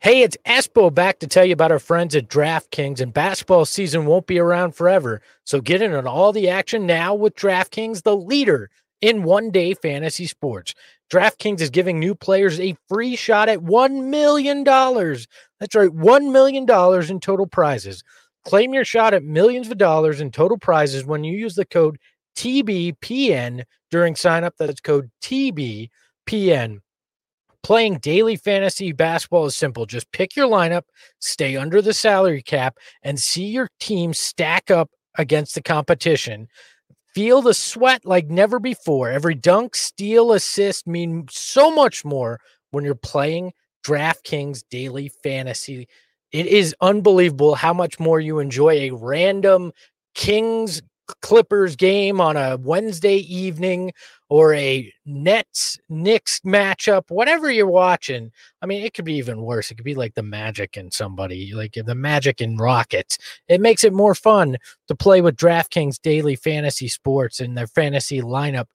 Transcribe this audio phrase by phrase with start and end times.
[0.00, 4.04] Hey, it's Espo back to tell you about our friends at DraftKings, and basketball season
[4.04, 5.22] won't be around forever.
[5.44, 8.68] So get in on all the action now with DraftKings, the leader
[9.00, 10.74] in one day fantasy sports.
[11.10, 14.64] DraftKings is giving new players a free shot at $1 million.
[14.64, 18.04] That's right, $1 million in total prizes.
[18.44, 21.98] Claim your shot at millions of dollars in total prizes when you use the code
[22.36, 24.52] TBPN during signup.
[24.58, 26.80] That's code TBPN.
[27.66, 29.86] Playing daily fantasy basketball is simple.
[29.86, 30.84] Just pick your lineup,
[31.18, 36.46] stay under the salary cap, and see your team stack up against the competition.
[37.12, 39.10] Feel the sweat like never before.
[39.10, 42.38] Every dunk, steal, assist mean so much more
[42.70, 43.52] when you're playing
[43.84, 45.88] DraftKings daily fantasy.
[46.30, 49.72] It is unbelievable how much more you enjoy a random
[50.14, 50.82] Kings
[51.22, 53.92] Clippers game on a Wednesday evening
[54.28, 58.32] or a Nets Knicks matchup, whatever you're watching.
[58.60, 59.70] I mean, it could be even worse.
[59.70, 63.18] It could be like the Magic and somebody, like the Magic and Rockets.
[63.48, 64.56] It makes it more fun
[64.88, 68.66] to play with DraftKings daily fantasy sports and their fantasy lineup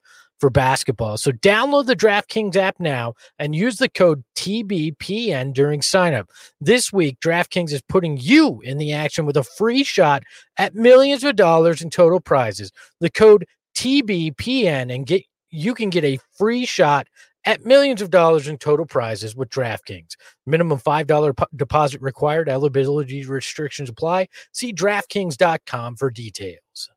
[0.42, 1.16] for basketball.
[1.18, 6.30] So download the DraftKings app now and use the code TBPN during signup.
[6.60, 10.24] This week, DraftKings is putting you in the action with a free shot
[10.56, 12.72] at millions of dollars in total prizes.
[12.98, 17.06] The code TBPN and get you can get a free shot
[17.44, 20.16] at millions of dollars in total prizes with DraftKings.
[20.44, 22.48] Minimum $5 po- deposit required.
[22.48, 24.26] Eligibility restrictions apply.
[24.50, 26.90] See DraftKings.com for details.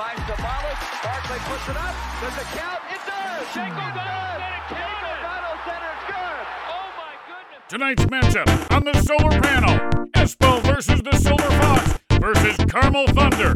[0.00, 0.78] Finds the Wallace.
[1.02, 1.94] Barkley puts it up.
[2.22, 2.80] Does it count?
[2.88, 3.46] It does.
[3.52, 4.40] Shake good.
[4.70, 6.46] Shake O'Donnell centers good.
[6.70, 7.60] Oh my goodness.
[7.68, 9.78] Tonight's matchup on the solar panel
[10.12, 13.52] Espo versus the Silver Fox versus Carmel Thunder.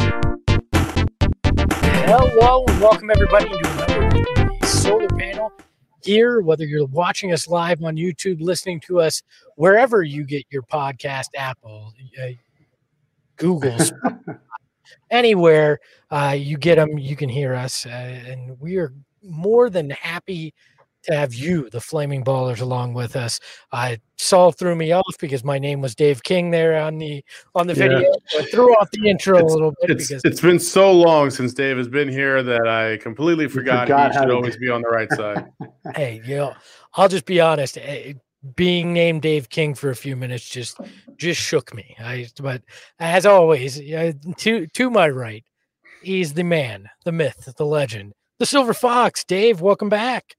[2.04, 5.50] Hello and welcome everybody to another edition of the solar panel
[6.02, 6.42] here.
[6.42, 9.22] Whether you're watching us live on YouTube, listening to us
[9.56, 12.26] wherever you get your podcast, Apple, uh,
[13.36, 13.78] Google,
[15.10, 15.80] anywhere
[16.10, 20.54] uh, you get them, you can hear us, uh, and we are more than happy
[21.04, 23.38] to have you, the Flaming Ballers, along with us.
[23.72, 27.22] Uh, Saul threw me off because my name was Dave King there on the
[27.54, 27.88] on the Yeah.
[27.88, 28.10] video.
[28.38, 31.52] I threw off the intro a little bit It's, because it's been so long since
[31.52, 34.88] Dave has been here that I completely forgot, forgot he should always be on the
[34.88, 35.44] right side.
[35.94, 36.54] hey, you know,
[36.94, 37.76] I'll just be honest.
[37.76, 38.14] eh,
[38.56, 40.78] Being named Dave King for a few minutes just
[41.16, 41.96] just shook me.
[41.98, 42.60] I but
[42.98, 45.42] as always, to to my right,
[46.02, 49.24] he's the man, the myth, the legend, the Silver Fox.
[49.24, 50.36] Dave, welcome back.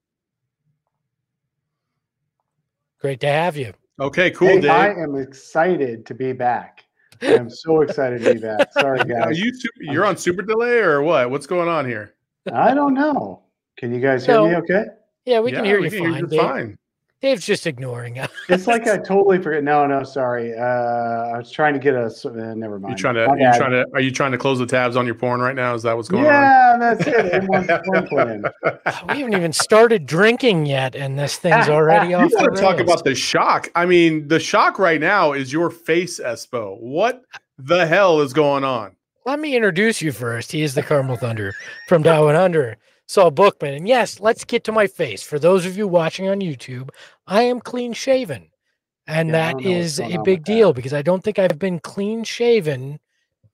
[3.00, 3.74] Great to have you.
[4.00, 4.72] Okay, cool, Hey, Dave.
[4.72, 6.84] I am excited to be back.
[7.22, 8.72] I am so excited to be back.
[8.74, 9.40] Sorry, Are guys.
[9.40, 11.32] you su- you're on super delay or what?
[11.32, 12.14] What's going on here?
[12.52, 13.44] I don't know.
[13.78, 14.86] Can you guys hear me okay?
[15.26, 16.20] Yeah, we Yeah, can hear we you can hear fine.
[16.22, 16.40] you Dave.
[16.42, 16.78] fine.
[17.22, 18.30] Dave's just ignoring us.
[18.50, 19.64] It's like I totally forget.
[19.64, 20.54] No, no, sorry.
[20.54, 22.06] Uh, I was trying to get a.
[22.06, 22.92] s- Uh, never mind.
[22.92, 25.16] You trying to you trying to are you trying to close the tabs on your
[25.16, 25.74] porn right now?
[25.74, 26.32] Is that what's going on?
[26.34, 27.34] Yeah, that's it.
[27.34, 28.44] In one, one plan.
[29.10, 32.30] we haven't even started drinking yet, and this thing's already off.
[32.30, 33.70] the want to talk about the shock?
[33.76, 36.80] I mean, the shock right now is your face, Espo.
[36.80, 37.24] What
[37.58, 38.96] the hell is going on?
[39.26, 40.52] Let me introduce you first.
[40.52, 41.56] He is the Carmel Thunder
[41.88, 42.78] from Down Under,
[43.08, 43.74] Saul Bookman.
[43.76, 45.24] And yes, let's get to my face.
[45.24, 46.90] For those of you watching on YouTube,
[47.28, 48.50] I am clean shaven.
[49.08, 50.46] And Yeah, that don't know what's is a big with that.
[50.46, 53.00] deal because I don't think I've been clean shaven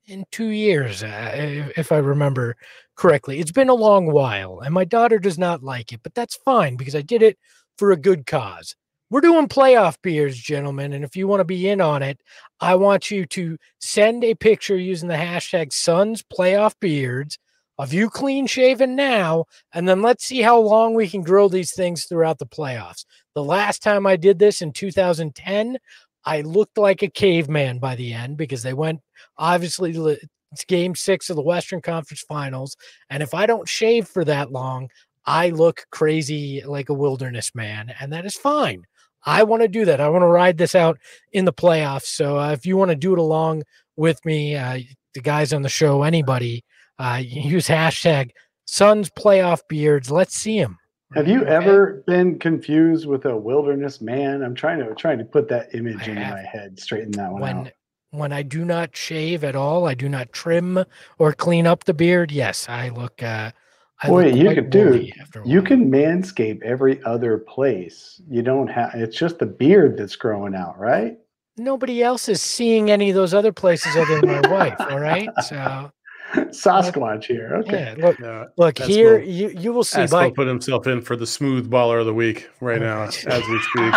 [0.07, 2.55] in two years, uh, if- if I remember
[2.95, 3.39] correctly.
[3.39, 6.75] It's been a long while, and my daughter does not like it, but that's fine
[6.75, 7.37] because I did it
[7.77, 8.75] for a good cause.
[9.09, 10.93] We're doing playoff beers, gentlemen.
[10.93, 12.21] And if you want to be in on it,
[12.61, 17.37] I want you to send a picture using the hashtag Suns Playoff Beards
[17.81, 21.73] of you clean shaven now, and then let's see how long we can grow these
[21.73, 23.05] things throughout the playoffs.
[23.33, 25.79] The last time I did this in 2010,
[26.23, 29.01] I looked like a caveman by the end because they went
[29.35, 29.95] obviously
[30.51, 32.77] it's game six of the Western Conference Finals.
[33.09, 34.89] And if I don't shave for that long,
[35.25, 38.85] I look crazy like a wilderness man, and that is fine.
[39.25, 39.99] I want to do that.
[39.99, 40.99] I want to ride this out
[41.31, 42.05] in the playoffs.
[42.05, 43.63] So uh, if you want to do it along
[43.95, 44.79] with me, uh,
[45.15, 46.63] the guys on the show, anybody,
[47.01, 48.29] Uh, use hashtag
[48.65, 50.11] Suns playoff beards.
[50.11, 50.77] Let's see them.
[51.13, 54.43] Have you ever been confused with a wilderness man?
[54.43, 56.35] I'm trying to trying to put that image I in have.
[56.35, 57.71] my head, straighten that one when out.
[58.11, 60.85] when I do not shave at all, I do not trim
[61.19, 62.31] or clean up the beard.
[62.31, 63.21] Yes, I look.
[63.21, 63.51] Uh,
[64.03, 64.85] I Boy, look you could do.
[64.91, 68.21] woolly after a You can manscape every other place.
[68.29, 68.91] You don't have.
[68.93, 71.17] It's just the beard that's growing out, right?
[71.57, 74.75] Nobody else is seeing any of those other places other than my wife.
[74.89, 75.91] All right, so
[76.51, 77.55] Sasquatch here.
[77.61, 77.95] Okay.
[77.97, 78.05] yeah.
[78.07, 78.45] Look, Yeah.
[78.57, 79.19] look here.
[79.19, 79.99] what- You you will see.
[79.99, 83.43] Espo By put himself in for the smooth baller of the week right now as
[83.47, 83.93] we speak.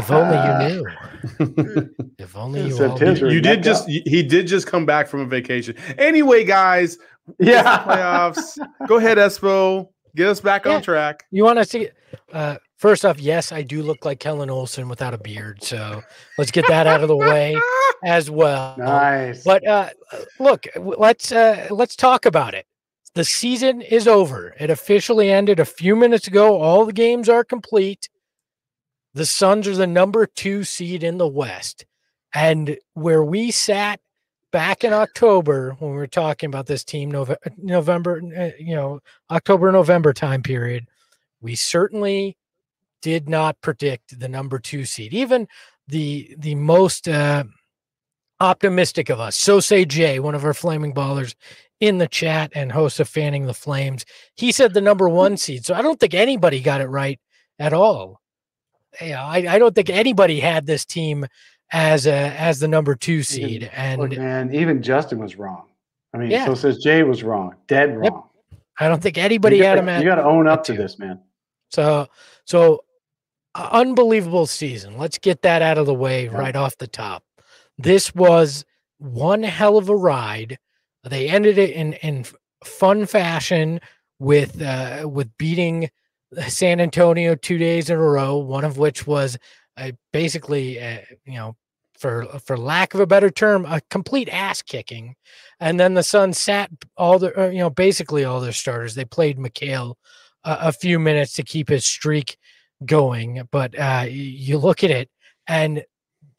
[0.00, 1.88] if only you knew.
[2.18, 3.28] If only you all knew.
[3.30, 3.88] You did just up.
[3.88, 5.74] he did just come back from a vacation.
[5.96, 6.98] Anyway, guys,
[7.38, 7.84] Yeah.
[7.84, 8.58] playoffs.
[8.86, 9.88] Go ahead, Espo.
[10.16, 10.76] Get us back Yeah.
[10.76, 11.24] on track.
[11.30, 11.88] You want to see?
[12.32, 15.62] Uh, first off, yes, I do look like Kellen Olson without a beard.
[15.62, 16.02] So
[16.38, 17.56] let's get that out of the way
[18.02, 18.74] as well.
[18.78, 19.44] Nice.
[19.44, 19.90] But uh,
[20.38, 22.66] look, let's uh, let's talk about it.
[23.14, 24.54] The season is over.
[24.58, 26.60] It officially ended a few minutes ago.
[26.60, 28.08] All the games are complete.
[29.14, 31.84] The Suns are the number two seed in the West,
[32.34, 34.00] and where we sat
[34.52, 39.00] back in October when we were talking about this team, Nove- November, uh, you know,
[39.30, 40.86] October November time period,
[41.40, 42.36] we certainly
[43.02, 45.12] did not predict the number two seed.
[45.14, 45.48] Even
[45.86, 47.44] the the most uh,
[48.40, 49.36] optimistic of us.
[49.36, 51.34] So say Jay, one of our flaming ballers
[51.80, 54.04] in the chat and host of Fanning the Flames.
[54.34, 55.64] He said the number one seed.
[55.64, 57.20] So I don't think anybody got it right
[57.58, 58.20] at all.
[59.00, 61.26] Yeah, I, I don't think anybody had this team
[61.72, 63.70] as a as the number two seed.
[63.74, 65.64] And Look, man, even Justin was wrong.
[66.14, 66.46] I mean, Yeah.
[66.46, 68.12] so says Jay was wrong, dead Yep.
[68.12, 68.24] wrong.
[68.80, 70.98] I don't think anybody had gotta, him at You got to own up to this,
[70.98, 71.20] man.
[71.70, 72.06] So,
[72.44, 72.80] so
[73.58, 74.96] unbelievable season.
[74.98, 77.24] Let's get that out of the way right off the top.
[77.76, 78.64] This was
[78.98, 80.58] one hell of a ride.
[81.04, 82.24] They ended it in in
[82.64, 83.80] fun fashion
[84.18, 85.90] with uh, with beating
[86.48, 88.36] San Antonio two days in a row.
[88.36, 89.38] One of which was
[89.76, 91.56] uh, basically, uh, you know,
[91.98, 95.14] for for lack of a better term, a complete ass kicking.
[95.60, 98.94] And then the Suns sat all the uh, you know basically all their starters.
[98.94, 99.94] They played Mikal
[100.44, 102.36] a few minutes to keep his streak
[102.84, 103.46] going.
[103.50, 105.10] But uh, you look at it,
[105.46, 105.84] and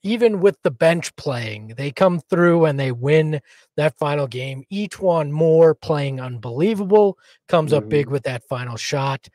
[0.04, 3.42] even with the bench playing, they come through and they win
[3.76, 4.64] that final game.
[4.72, 7.18] E'Twaun Moore playing unbelievable,
[7.50, 8.12] comes up big Mhm.
[8.12, 9.28] with that final shot.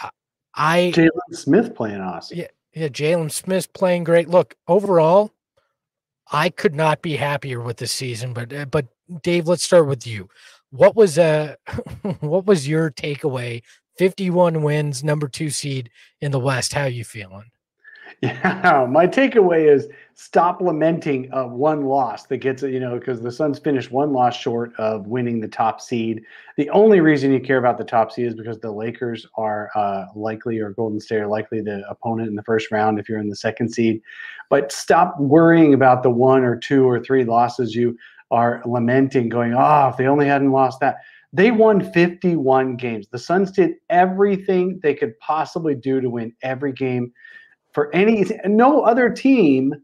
[0.00, 0.10] Uh,
[0.54, 2.38] I Jalen Smith playing awesome.
[2.38, 2.46] Yeah.
[2.74, 4.28] yeah, Jalen Smith's playing great.
[4.28, 5.32] Look, overall,
[6.30, 8.32] I could not be happier with this season.
[8.34, 8.86] But uh, but
[9.22, 10.28] Dave, let's start with you.
[10.70, 11.56] What was uh
[12.20, 13.62] what was your takeaway?
[13.98, 15.90] Fifty one wins, number two seed
[16.20, 16.72] in the West.
[16.72, 17.50] How you feeling?
[18.22, 23.30] Yeah, my takeaway is stop lamenting one loss that gets it, you know, because the
[23.30, 26.22] Suns finished one loss short of winning the top seed.
[26.56, 30.06] The only reason you care about the top seed is because the Lakers are uh,
[30.16, 33.28] likely, or Golden State are likely the opponent in the first round if you're in
[33.28, 34.00] the second seed.
[34.50, 37.96] But stop worrying about the one or two or three losses you
[38.30, 40.96] are lamenting, going, oh, if they only hadn't lost that.
[41.32, 43.06] They won 51 games.
[43.08, 47.12] The Suns did everything they could possibly do to win every game
[47.72, 49.74] for any no other team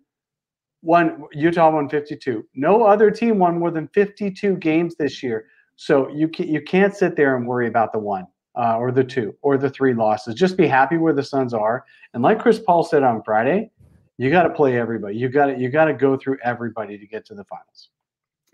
[0.82, 2.46] won Utah won 52.
[2.54, 5.46] No other team won more than 52 games this year.
[5.76, 9.02] So you can, you can't sit there and worry about the one uh, or the
[9.02, 10.34] two or the three losses.
[10.34, 11.84] Just be happy where the Suns are.
[12.12, 13.70] And like Chris Paul said on Friday,
[14.18, 15.16] you got to play everybody.
[15.16, 17.88] You got to you got to go through everybody to get to the finals.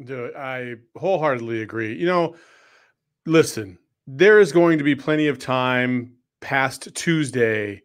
[0.02, 1.94] Dude, I wholeheartedly agree.
[1.94, 2.36] You know,
[3.26, 7.82] listen, there is going to be plenty of time past Tuesday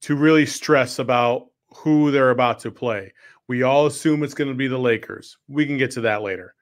[0.00, 3.12] to really stress about who they're about to play.
[3.48, 5.38] We all assume it's going to be the Lakers.
[5.48, 6.54] We can get to that later.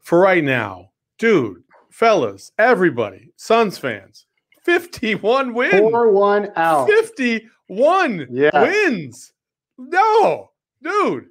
[0.00, 4.26] For right now, dude, fellas, everybody, Suns fans,
[4.62, 5.74] 51 wins.
[5.80, 6.88] Pour one out.
[6.88, 8.52] 51 Yes.
[8.54, 9.32] wins.
[9.78, 10.50] No,
[10.82, 11.26] dude,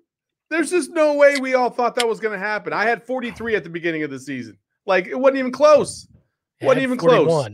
[0.49, 2.73] there's just no way we all thought that was going to happen.
[2.73, 4.57] I had 43 at the beginning of the season.
[4.85, 6.07] Like, it wasn't even close,
[6.63, 7.49] Wasn't Had even close.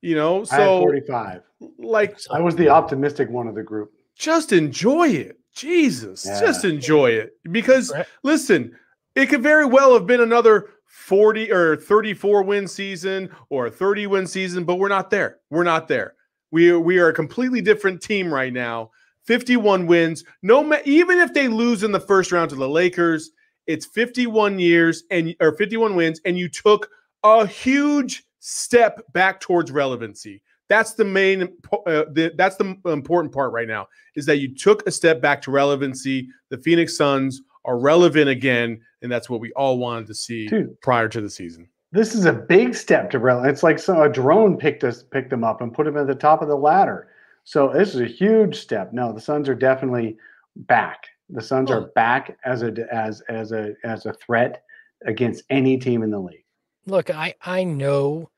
[0.00, 0.36] you know?
[0.50, 1.42] I had So, 45.
[1.78, 3.92] like, I was the optimistic one of the group.
[4.16, 5.38] just enjoy it.
[5.54, 6.40] Jesus, Yeah.
[6.40, 7.32] just enjoy it.
[7.50, 8.06] Because, Right.
[8.22, 8.76] listen,
[9.14, 14.06] it could very well have been another 40 or 34 win season or a 30
[14.06, 15.38] win season, but we're not there.
[15.50, 16.14] We're not there.
[16.50, 18.90] We are, we are a completely different team right now.
[19.26, 20.24] 51 wins.
[20.42, 23.30] No, ma- even if they lose in the first round to the Lakers,
[23.66, 26.88] it's 51 years and or 51 wins, and you took
[27.24, 30.42] a huge step back towards relevancy.
[30.68, 31.42] That's the main.
[31.72, 35.42] Uh, the, that's the important part right now is that you took a step back
[35.42, 36.28] to relevancy.
[36.50, 40.80] The Phoenix Suns are relevant again, and that's what we all wanted to see Dude.
[40.80, 41.68] prior to the season.
[41.92, 43.44] this is a big step to rel.
[43.44, 46.14] It's like some a drone picked us picked them up and put them at the
[46.14, 47.08] top of the ladder.
[47.44, 48.92] So this is a huge step.
[48.92, 50.16] No, the Suns are definitely
[50.56, 51.06] back.
[51.28, 54.64] The Suns are back as a as as a as a threat
[55.04, 56.41] against any team in the league.
[56.86, 58.30] Look, I I know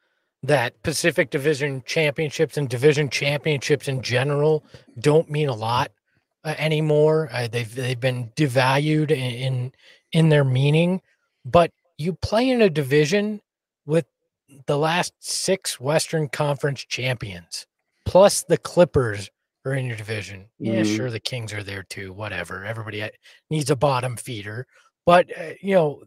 [0.42, 4.62] that Pacific Division championships and division championships in general
[4.98, 5.90] don't mean a lot
[6.44, 7.30] uh, anymore.
[7.32, 9.72] Uh, they've they've been devalued in, in
[10.12, 11.00] in their meaning,
[11.44, 13.40] but you play in a division
[13.86, 14.04] with
[14.66, 17.66] the last six Western Conference champions,
[18.04, 19.30] plus the Clippers
[19.64, 20.46] are in your division.
[20.58, 20.96] Yeah, Mhm.
[20.96, 22.12] sure, the Kings are there too.
[22.12, 22.64] Whatever.
[22.66, 23.08] Everybody uh,
[23.48, 24.66] needs a bottom feeder,
[25.06, 26.02] but uh, you know,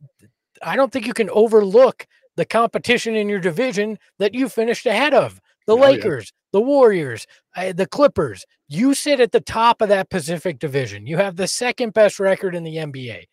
[0.61, 2.05] I don't think you can overlook
[2.37, 5.41] the competition in your division that you finished ahead of.
[5.65, 5.87] The Oh, yeah.
[5.87, 7.27] Lakers, the Warriors,
[7.57, 8.45] uh, the Clippers.
[8.69, 11.05] You sit at the top of that Pacific Division.
[11.05, 13.25] You have the second best record in the NBA.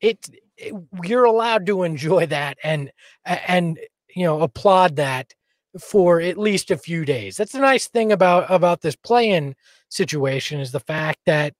[0.00, 0.18] It,
[0.56, 2.92] it you're allowed to enjoy that and
[3.26, 3.78] and
[4.14, 5.34] you know applaud that
[5.80, 7.36] for at least a few days.
[7.36, 9.54] That's the nice thing about about this play-in
[9.88, 11.54] situation is the fact that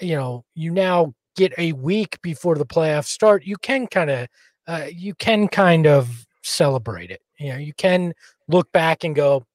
[0.00, 3.44] you know you now get a week before the playoffs start.
[3.44, 4.28] You can kind of
[4.66, 7.20] uh, you can kind of celebrate it.
[7.38, 8.14] You know, you can
[8.48, 9.46] look back and go,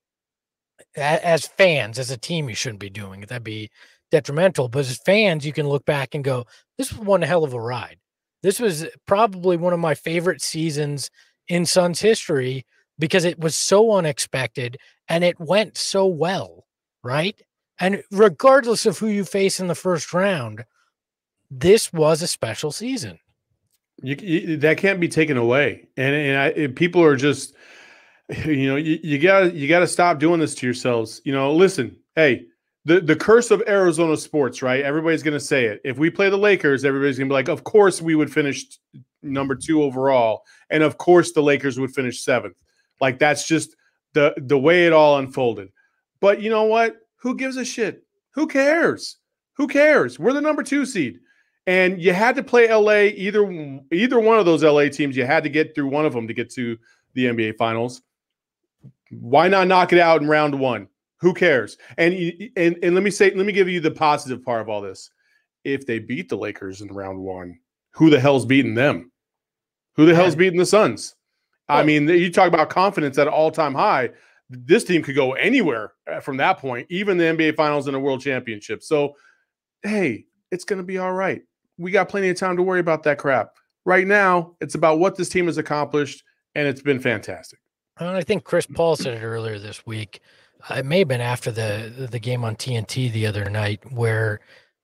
[0.96, 3.30] as fans, as a team, you shouldn't be doing it.
[3.30, 3.70] That'd be
[4.12, 4.68] detrimental.
[4.68, 6.46] But as fans, you can look back and go,
[6.78, 7.98] this was one hell of a ride.
[8.44, 11.10] This was probably one of my favorite seasons
[11.48, 12.66] in Suns history
[13.00, 16.66] because it was so unexpected and it went so well,
[17.04, 17.40] right?
[17.80, 20.66] And regardless of who you face in the first round,
[21.50, 23.20] this was a special season.
[24.04, 27.54] You, you, that can't be taken away, and and I, people are just,
[28.46, 31.22] you know, you, you gotta you gotta stop doing this to yourselves.
[31.24, 32.46] You know, listen, hey,
[32.86, 34.82] the the curse of Arizona sports, right?
[34.82, 35.82] Everybody's gonna say it.
[35.84, 38.66] If we play the Lakers, everybody's gonna be like, of course we would finish
[39.22, 42.56] number two overall, and of course the Lakers would finish seventh.
[43.00, 43.76] Like that's just
[44.14, 45.70] the the way it all unfolded.
[46.20, 46.98] But you know what?
[47.18, 48.04] Who gives a shit?
[48.32, 49.18] Who cares?
[49.58, 50.18] Who cares?
[50.18, 51.20] We're the number two seed
[51.68, 53.44] and you had to play LA either
[53.92, 56.34] either one of those LA teams you had to get through one of them to
[56.34, 56.78] get to
[57.14, 58.02] the NBA finals.
[59.12, 60.88] Why not knock it out in round 1
[61.20, 61.78] who cares?
[61.98, 62.14] And
[62.56, 65.12] and and let me say let me give you the positive part of all this.
[65.64, 67.60] If they beat the Lakers in round 1
[67.92, 69.12] who the hell's beating them?
[69.96, 71.16] Who the hell's beating the Suns?
[71.70, 74.10] I mean you talk about confidence at an all-time high
[74.54, 78.00] this team could go anywhere uh, from that point even the NBA finals and a
[78.00, 78.84] world championship.
[78.84, 79.16] So
[79.84, 81.42] hey it's going to be all right
[81.82, 83.56] we got plenty of time to worry about that crap.
[83.86, 86.24] Right now, it's about what this team has accomplished,
[86.54, 87.60] and it's been fantastic.
[88.00, 90.22] And I think Chris Paul said it earlier this week.
[90.70, 94.40] Uh, It may have been after the the game on TNT the other night, where,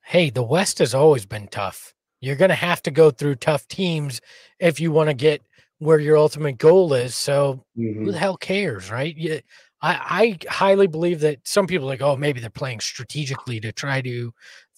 [0.05, 1.93] hey, the West has always been tough.
[2.19, 4.19] You're going to have to go through tough teams
[4.59, 5.43] if you want to get
[5.77, 7.13] where your ultimate goal is.
[7.13, 9.15] So who the hell cares, right?
[9.15, 9.39] Yeah,
[9.81, 13.71] I, I highly believe that some people are like, oh, maybe they're playing strategically to
[13.71, 14.33] try to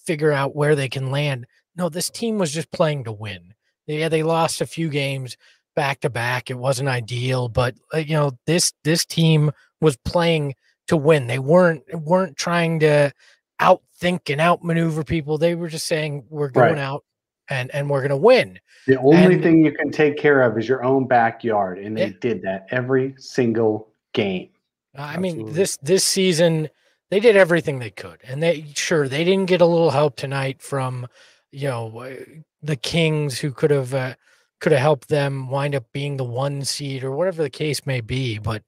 [0.05, 1.45] figure out where they can land.
[1.79, 3.53] No, this team was just playing to win.
[3.87, 5.37] Yeah, they lost a few games
[5.77, 6.49] back to back.
[6.51, 10.55] It wasn't ideal, but uh, you know this this team was playing
[10.87, 11.27] to win.
[11.27, 13.13] They weren't weren't trying to
[13.61, 15.37] outthink and outmaneuver people.
[15.37, 16.79] They were just saying we're going Right.
[16.81, 17.05] out
[17.49, 18.59] and and we're going to win.
[18.85, 22.07] The only And- thing you can take care of is your own backyard, and they
[22.07, 22.13] Yeah.
[22.19, 24.49] did that every single game.
[24.97, 26.69] I mean, this this season
[27.09, 30.61] they did everything they could, and they sure they didn't get a little help tonight
[30.61, 31.07] from
[31.51, 32.15] you know uh,
[32.61, 34.15] the Kings who could have uh,
[34.59, 38.01] could have helped them wind up being the one seed or whatever the case may
[38.01, 38.37] be.
[38.39, 38.63] But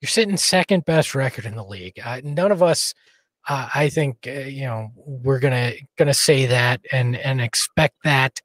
[0.00, 1.98] you're sitting second best record in the league.
[2.04, 2.94] Uh, none of us,
[3.48, 8.40] uh, I think, uh, you know, we're gonna gonna say that and and expect that,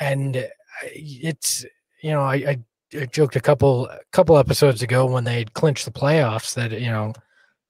[0.00, 0.42] and uh,
[0.84, 1.64] it's
[2.02, 2.34] you know I.
[2.34, 2.58] I
[2.94, 6.86] I joked a couple couple episodes ago when they had clinched the playoffs that you
[6.86, 7.12] know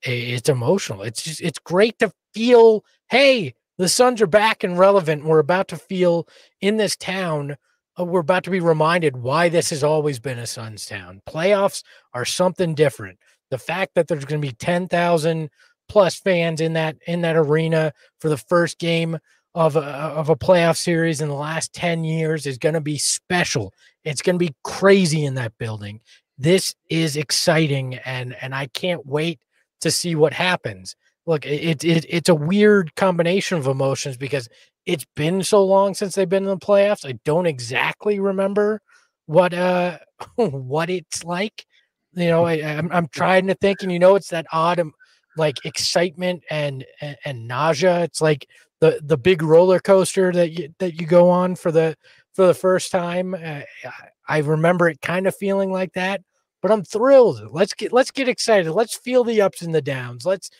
[0.02, 1.02] it's emotional.
[1.02, 2.84] It's just it's great to feel.
[3.08, 5.24] Hey, the Suns are back and relevant.
[5.24, 6.26] We're about to feel
[6.60, 7.56] in this town.
[7.98, 11.22] uh, we're about to be reminded why this has always been a Suns town.
[11.28, 11.82] Playoffs
[12.14, 13.18] are something different.
[13.50, 15.50] The fact that there's going to be ten thousand
[15.88, 19.18] plus fans in that in that arena for the first game
[19.54, 22.98] of a, of a playoff series in the last 10 years is going to be
[22.98, 23.72] special.
[24.04, 26.00] It's going to be crazy in that building.
[26.36, 29.40] This is exciting and and I can't wait
[29.80, 30.94] to see what happens.
[31.26, 34.48] Look, it, it it's a weird combination of emotions because
[34.86, 37.08] it's been so long since they've been in the playoffs.
[37.08, 38.80] I don't exactly remember
[39.26, 39.98] what uh
[40.36, 41.66] what it's like.
[42.14, 44.92] You know, I, I'm I'm trying to think, and you know, it's that odd um,
[45.36, 48.02] like excitement and, and and nausea.
[48.04, 48.46] It's like
[48.80, 51.96] the the big roller coaster that you that you go on for the
[52.34, 53.34] for the first time.
[53.34, 53.38] Uh,
[53.84, 56.20] I- I remember it kind of feeling like that,
[56.60, 57.40] but I'm thrilled.
[57.52, 58.72] Let's get let's get excited.
[58.72, 60.26] Let's feel the ups and the downs.
[60.26, 60.50] Let's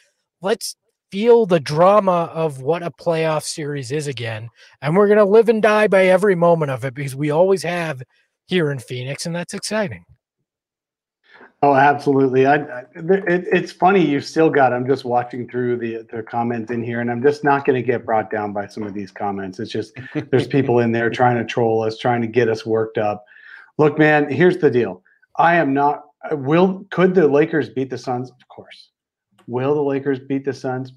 [0.47, 0.77] let's
[1.11, 4.49] feel the drama of what a playoff series is again.
[4.81, 7.65] And we're going to live and die by every moment of it because we always
[7.65, 8.01] have
[8.47, 10.05] here in Phoenix, and that's exciting.
[11.63, 12.47] Oh, absolutely.
[12.47, 14.73] I, I it, it's funny you still got.
[14.73, 17.87] I'm just watching through the the comments in here, and I'm just not going to
[17.87, 19.59] get brought down by some of these comments.
[19.59, 19.99] It's just
[20.31, 23.25] there's people in there trying to troll us, trying to get us worked up.
[23.79, 25.03] Look, man, here's the deal.
[25.37, 26.05] I am not.
[26.31, 28.31] Will could the Lakers beat the Suns?
[28.31, 28.91] Of course.
[29.47, 30.93] Will the Lakers beat the Suns?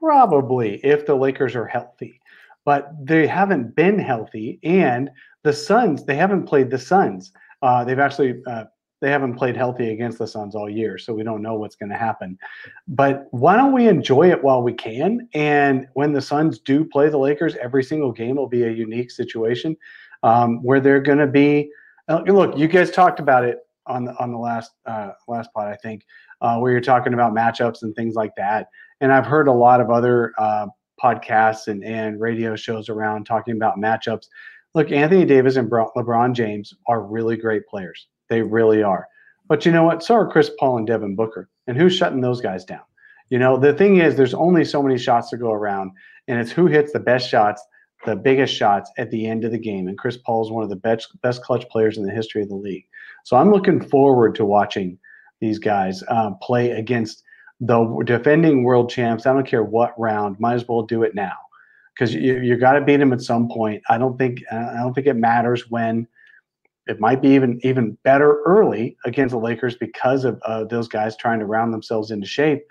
[0.00, 2.20] Probably, if the Lakers are healthy.
[2.64, 5.10] But they haven't been healthy, and
[5.42, 7.32] the Suns they haven't played the Suns.
[7.62, 8.64] Uh, they've actually uh,
[9.00, 11.90] they haven't played healthy against the Suns all year, so we don't know what's going
[11.90, 12.38] to happen.
[12.88, 15.28] But why don't we enjoy it while we can?
[15.34, 19.10] And when the Suns do play the Lakers, every single game will be a unique
[19.10, 19.76] situation
[20.22, 21.70] um, where they're going to be.
[22.08, 25.68] Uh, look, you guys talked about it on the on the last uh, last pod,
[25.68, 26.06] I think,
[26.44, 28.68] uh, where you're talking about matchups and things like that.
[29.00, 30.66] And I've heard a lot of other uh,
[31.02, 34.26] podcasts and and radio shows around talking about matchups.
[34.74, 38.06] Look, Anthony Davis and LeBron James are really great players.
[38.28, 39.06] They really are.
[39.48, 40.02] But you know what?
[40.02, 41.48] So are Chris Paul and Devin Booker.
[41.66, 42.82] And who's shutting those guys down?
[43.30, 45.92] You know, the thing is, there's only so many shots to go around,
[46.28, 47.64] and it's who hits the best shots,
[48.04, 49.88] the biggest shots at the end of the game.
[49.88, 52.50] And Chris Paul is one of the best best clutch players in the history of
[52.50, 52.84] the league.
[53.24, 54.98] So I'm looking forward to watching
[55.40, 57.22] these guys uh, play against
[57.60, 59.26] the defending world champs.
[59.26, 60.38] I don't care what round.
[60.40, 61.34] Might as well do it now
[61.94, 63.82] because you you got to beat them at some point.
[63.88, 66.06] I don't think I don't think it matters when
[66.86, 71.16] it might be even even better early against the Lakers because of uh, those guys
[71.16, 72.62] trying to round themselves into shape.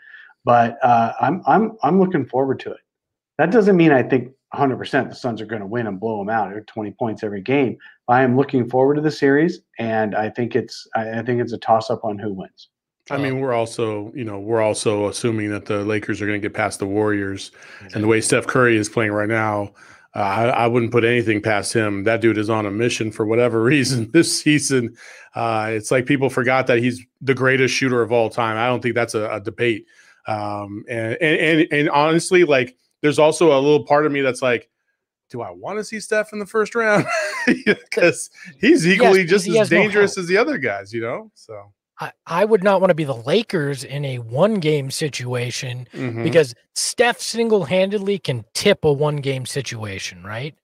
[0.45, 2.81] But uh, I'm I'm I'm looking forward to it.
[3.37, 6.29] That doesn't mean I think 100% the Suns are going to win and blow them
[6.29, 7.77] out at 20 points every game.
[8.07, 11.53] I am looking forward to the series, and I think it's I, I think it's
[11.53, 12.69] a toss up on who wins.
[13.11, 16.47] I mean, we're also, you know, we're also assuming that the Lakers are going to
[16.47, 17.95] get past the Warriors, exactly.
[17.95, 19.73] and the way Steph Curry is playing right now,
[20.15, 22.03] uh, I, I, wouldn't put anything past him.
[22.03, 24.95] That dude is on a mission for whatever reason this season.
[25.35, 28.55] Uh, it's like people forgot that he's the greatest shooter of all time.
[28.57, 29.85] I don't think that's a, a debate.
[30.25, 34.41] Um, and, and, and and honestly, like there's also a little part of me that's
[34.41, 34.69] like,
[35.29, 37.05] do I want to see Steph in the first round?
[37.45, 41.29] Because he's equally yes, just he as dangerous no as the other guys, you know.
[41.33, 45.85] So I, I would not want to be the Lakers in a one game situation
[45.93, 46.23] mm-hmm.
[46.23, 50.55] because Steph single handedly can tip a one game situation, right?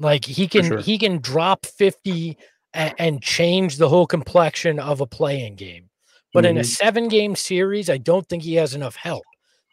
[0.00, 0.80] Like he can sure.
[0.80, 2.36] he can drop 50
[2.74, 5.90] and, and, change the whole complexion of a play-in game.
[6.34, 6.50] But mm-hmm.
[6.50, 6.66] in a mm-hmm.
[6.66, 9.24] seven game series, I don't think he has enough help.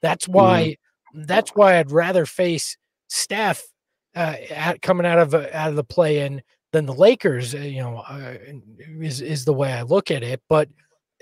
[0.04, 0.87] That's why mm-hmm.
[1.26, 2.78] That's why I'd rather face
[3.08, 3.64] Steph
[4.16, 6.42] uh, at, coming out of uh, out of the play in
[6.74, 8.36] than the Lakers, uh, you know, uh,
[9.02, 10.42] is is the way I look at it.
[10.50, 10.70] But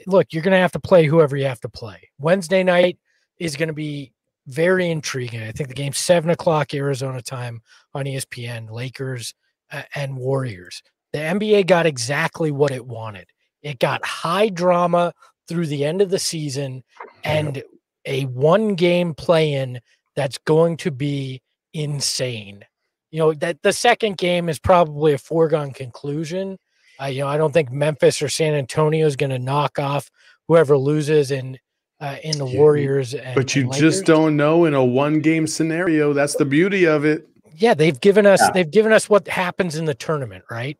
[0.08, 2.10] look, you're going to have to play whoever you have to play.
[2.20, 2.98] Wednesday night
[3.38, 4.12] is going to be
[4.48, 5.44] very intriguing.
[5.44, 7.62] I think the game's seven o'clock Arizona time
[7.94, 8.70] on ESPN.
[8.70, 9.34] Lakers
[9.72, 10.82] uh, and Warriors.
[11.14, 13.28] The NBA got exactly what it wanted.
[13.62, 15.14] It got high drama
[15.48, 16.84] through the end of the season
[17.24, 17.64] and
[18.06, 19.80] a one game play in
[20.15, 21.41] that's going to be
[21.74, 22.63] insane
[23.15, 26.58] you know that the second game is probably a foregone conclusion.
[27.02, 30.12] Uh, you know, I don't think Memphis or San Antonio is going to knock off
[30.50, 31.58] whoever loses in
[32.02, 33.13] uh, in the Warriors.
[33.13, 36.12] And, but you just don't know in a one game scenario.
[36.12, 37.26] That's the beauty of it.
[37.56, 38.52] Yeah, they've given us yeah.
[38.52, 40.78] they've given us what happens in the tournament, right?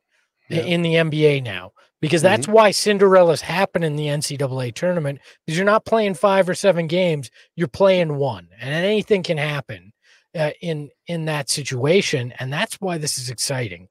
[0.50, 0.64] Yeah.
[0.64, 1.72] In the NBA now,
[2.06, 2.54] because that's mm-hmm.
[2.54, 5.20] why Cinderella's happen in the NCAA tournament.
[5.44, 9.92] Because you're not playing five or seven games, you're playing one, and anything can happen
[10.38, 13.88] uh, in in that situation, and that's why this is exciting.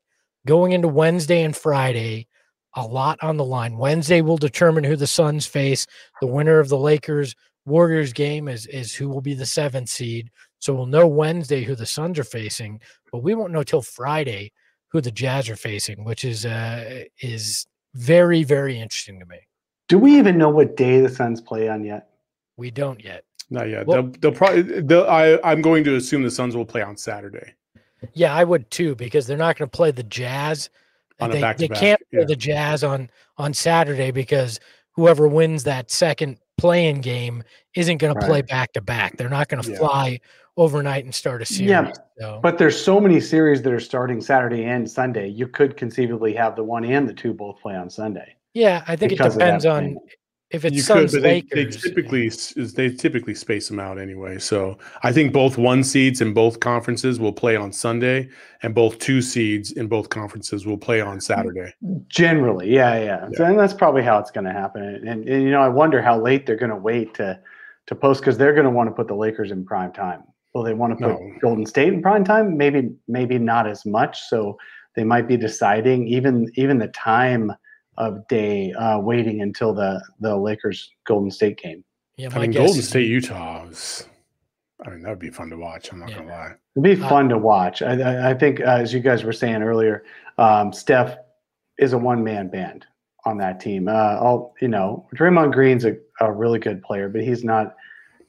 [0.47, 2.29] Going into Wednesday and Friday,
[2.77, 3.79] a lot on the line.
[3.79, 5.85] Wednesday will determine who the Suns face.
[6.21, 7.35] The winner of the Lakers
[7.67, 10.31] Warriors game is is who will be the seventh seed.
[10.61, 14.53] So we'll know Wednesday who the Suns are facing, but we won't know till Friday
[14.93, 19.39] who the Jazz are facing, which is uh is very very interesting to me.
[19.89, 22.11] Do we even know what day the Suns play on yet?
[22.57, 23.25] We don't yet.
[23.51, 23.87] Not yet.
[23.87, 24.63] Well, they'll, they'll probably.
[24.63, 27.55] They'll, I I'm going to assume the Suns will play on Saturday.
[28.13, 30.71] Yeah, I would too because they're not going to play the Jazz.
[31.21, 32.25] On they, they can't play yeah.
[32.25, 34.59] the Jazz on on Saturday because
[34.93, 37.43] whoever wins that second play-in game
[37.75, 38.21] isn't going right.
[38.21, 39.17] to play back to back.
[39.17, 39.79] They're not going to yeah.
[39.79, 40.21] fly
[40.57, 41.71] overnight and start a series.
[41.71, 42.41] Yeah, so.
[42.43, 45.29] but there's so many series that are starting Saturday and Sunday.
[45.29, 48.37] You could conceivably have the one and the two both play on Sunday.
[48.53, 49.99] Yeah, I think it depends on
[50.51, 54.39] if it's You Suns could, but they, they typically they typically space them out anyway.
[54.39, 58.29] So I think both one seeds in both conferences will play on Sunday,
[58.63, 61.75] and both two seeds in both conferences will play on Saturday.
[62.07, 63.29] Generally, yeah, yeah.
[63.35, 64.83] So, and that's probably how it's going to happen.
[64.83, 67.41] And, and, and, you know, I wonder how late they're going to wait to
[67.87, 70.23] to post because they're going to want to put the Lakers in prime time.
[70.55, 71.33] Will they want to put No.
[71.41, 72.57] Golden State in prime time?
[72.57, 74.23] Maybe, maybe not as much.
[74.29, 74.57] So
[74.95, 77.53] they might be deciding even even the time
[77.99, 81.85] of day, uh, waiting until the the Lakers Golden State game.
[82.17, 84.09] yeah, I mean, guess Golden is- State, Utah is.
[84.87, 85.91] I mean, that would be fun to watch.
[85.93, 86.19] I'm not Yeah.
[86.19, 86.53] gonna lie.
[86.77, 87.83] It'd be Uh, fun to watch.
[87.83, 90.05] I, I, I think, uh, as you guys were saying earlier,
[90.39, 91.17] um, Steph
[91.79, 92.85] is a one man band
[93.25, 93.89] on that team.
[93.89, 97.75] Uh, all you know, Draymond Green's a, a really good player, but he's not.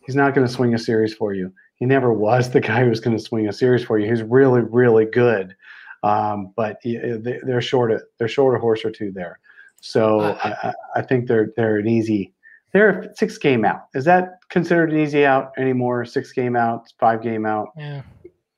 [0.01, 1.51] He's not going to swing a series for you.
[1.75, 4.09] He never was the guy who was going to swing a series for you.
[4.09, 5.55] He's really, really good,
[6.03, 7.91] um, but they, they're short.
[7.91, 9.39] A, they're short a horse or two there.
[9.81, 12.33] So Uh, I, I, think they're they're an easy.
[12.73, 13.85] They're a six game out.
[13.93, 16.03] Is that considered an easy out anymore?
[16.05, 17.69] Six game out, five game out.
[17.77, 18.01] Yeah,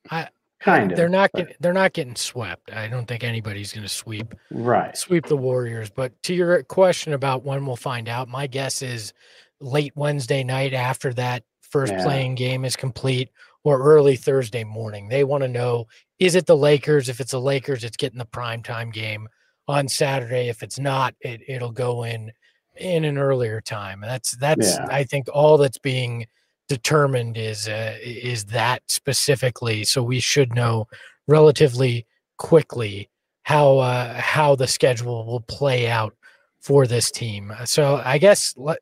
[0.09, 0.97] I Kind of.
[0.97, 2.71] they're not but- getting they're not getting swept.
[2.71, 4.97] I don't think anybody's going to sweep right.
[4.97, 5.89] sweep the Warriors.
[5.91, 9.13] But to your question about when we'll find out, my guess is
[9.59, 12.03] late Wednesday night after that first Yeah.
[12.03, 13.29] play-in game is complete
[13.63, 15.07] or early Thursday morning.
[15.09, 15.87] They want to know
[16.19, 17.09] is it the Lakers?
[17.09, 19.27] If it's the Lakers, it's getting the prime time game
[19.67, 20.49] on Saturday.
[20.49, 22.31] If it's not, it it'll go in
[22.77, 24.01] in an earlier time.
[24.01, 24.85] That's that's Yeah.
[24.89, 26.27] I think all that's being
[26.69, 29.83] determined is uh, is that specifically.
[29.83, 30.87] So we should know
[31.27, 32.05] relatively
[32.37, 33.09] quickly
[33.43, 36.15] how uh, how the schedule will play out
[36.61, 37.53] for this team.
[37.65, 38.79] So I guess let,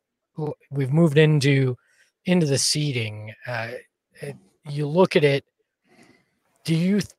[0.70, 1.76] we've moved into
[2.26, 3.32] into the seeding.
[3.46, 3.68] Uh,
[4.20, 4.36] it-
[4.68, 5.44] you look at it.
[6.64, 7.00] Do you?
[7.00, 7.12] th-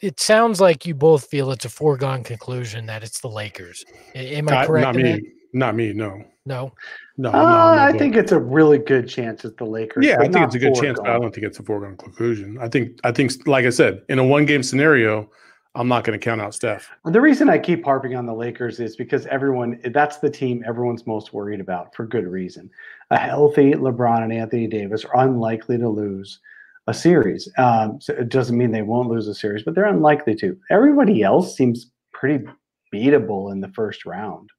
[0.00, 3.84] It sounds like you both feel it's a foregone conclusion that it's the Lakers.
[4.14, 4.82] Am I Not, correct?
[4.84, 5.12] not in me.
[5.12, 5.22] that?
[5.54, 5.92] Not me.
[5.94, 6.22] No.
[6.44, 6.72] No.
[7.16, 7.30] No.
[7.30, 10.04] Uh, I'm I that think it's a really good chance it's the Lakers.
[10.04, 12.58] Yeah, I think it's a good chance, but I don't think it's a foregone conclusion.
[12.60, 15.30] I think, I think, like I said, in a one game scenario,
[15.76, 16.88] I'm not going to count out Steph.
[17.04, 21.06] The reason I keep harping on the Lakers is because everyone that's the team everyone's
[21.06, 22.70] most worried about for good reason.
[23.10, 26.38] A healthy LeBron and Anthony Davis are unlikely to lose
[26.86, 27.48] a series.
[27.58, 30.56] Um, so it doesn't mean they won't lose a series, but they're unlikely to.
[30.70, 32.44] Everybody else seems pretty
[32.94, 34.50] beatable in the first round.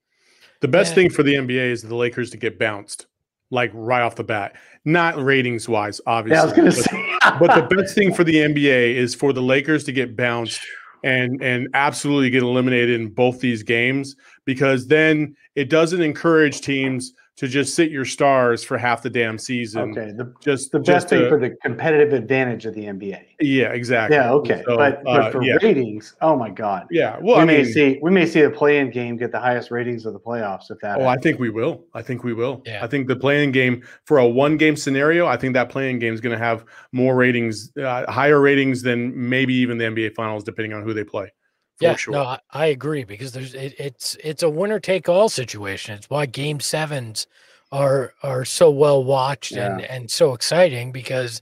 [0.61, 0.95] The best Yeah.
[0.95, 3.05] thing for the NBA is the Lakers to get bounced,
[3.51, 4.55] like right off the bat.
[4.83, 6.35] Not ratings wise, obviously.
[6.35, 6.75] Yeah, I was going to
[7.21, 7.37] but- say.
[7.39, 10.59] but the best thing for the NBA is for the Lakers to get bounced
[11.05, 17.13] and and absolutely get eliminated in both these games because then it doesn't encourage teams
[17.37, 19.91] to just sit your stars for half the damn season.
[19.91, 23.19] okay, the, Just the just best thing to- for the competitive advantage of the NBA.
[23.41, 24.15] yeah, exactly.
[24.15, 27.17] Yeah, okay, So, but, but uh, for yeah, ratings, oh my god, yeah.
[27.21, 29.69] Well, we I may mean, see we may see a play-in game get the highest
[29.69, 30.97] ratings of the playoffs if that.
[30.99, 31.83] Oh, I think we will.
[31.93, 32.61] I think we will.
[32.65, 32.83] Yeah.
[32.83, 36.13] I think the play-in game for a one game scenario, I think that play-in game
[36.13, 40.43] is going to have more ratings, uh, higher ratings than maybe even the NBA finals,
[40.45, 41.33] depending on who they play.
[41.77, 42.13] For yeah, sure.
[42.13, 45.95] no, I, I agree because there's it, it's it's a winner take all situation.
[45.95, 47.27] It's why game sevens
[47.71, 51.41] are are so well watched and and so exciting because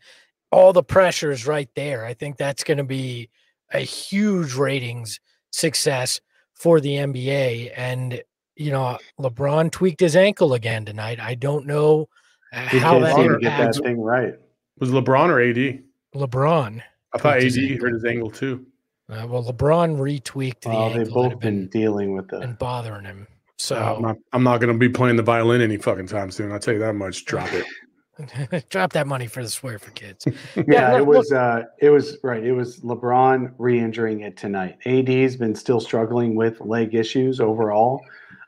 [0.52, 2.06] all the pressure is right there.
[2.06, 3.30] I think that's going to be
[3.74, 5.20] a huge ratings
[5.52, 6.20] success
[6.54, 7.72] for the NBA.
[7.76, 8.24] And
[8.56, 11.20] you know, LeBron tweaked his ankle again tonight.
[11.20, 12.08] I don't know
[12.54, 14.34] uh, He how can't that to get that thing right.
[14.80, 15.84] Was LeBron or AD?
[16.16, 16.82] LeBron.
[17.14, 18.66] I thought AD his hurt his ankle too.
[19.10, 22.40] Uh, well, LeBron retweaked the Well, they've that both been been, dealing with the.
[22.40, 23.28] and bothering him.
[23.58, 26.32] So Uh, I'm not, I'm not going to be playing the violin any fucking time
[26.32, 26.52] soon.
[26.52, 27.26] I'll tell you that much.
[27.26, 27.66] Drop it.
[28.70, 30.26] Drop that money for the swear for kids.
[30.68, 31.32] yeah, look- it was.
[31.32, 32.44] Uh, it was right.
[32.44, 34.78] It was LeBron re-injuring it tonight.
[34.86, 38.02] AD's been still struggling with leg issues overall,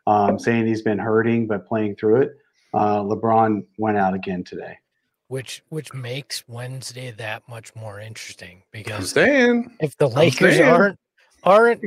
[0.08, 2.38] um, saying he's been hurting but playing through it.
[2.76, 4.78] Uh, LeBron went out again today.
[5.28, 9.14] Which which makes Wednesday that much more interesting because
[9.80, 11.00] if the Lakers aren't
[11.44, 11.82] aren't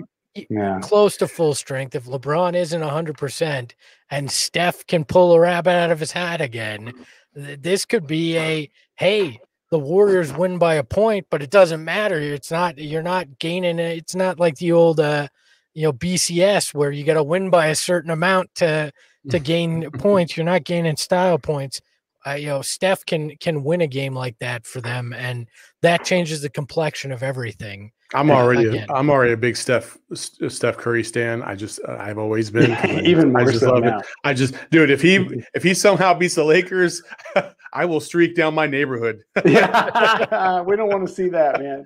[0.51, 3.75] Yeah, close to full strength, if LeBron isn't hundred percent,
[4.11, 6.93] and Steph can pull a rabbit out of his hat again,
[7.35, 9.41] th- this could be a hey.
[9.71, 12.19] The Warriors win by a point, but it doesn't matter.
[12.19, 13.99] It's not you're not gaining it.
[13.99, 15.29] It's not like the old uh
[15.75, 18.91] you know BCS where you got to win by a certain amount to
[19.29, 20.37] to gain points.
[20.37, 21.83] You're not gaining style points.
[22.27, 25.49] Uh, you know, Steph can can win a game like that for them, and
[25.83, 27.93] that changes the complexion of everything.
[28.15, 28.87] I'm already again.
[28.91, 31.43] I'm already a big Steph Steph Curry stan.
[31.43, 32.71] I just uh, I've always been
[33.05, 33.99] Even I just love now.
[33.99, 34.07] it.
[34.25, 37.03] I just dude, if he if he somehow beats the Lakers,
[37.75, 39.21] I will streak down my neighborhood.
[39.45, 41.85] yeah, we don't want to see that, man.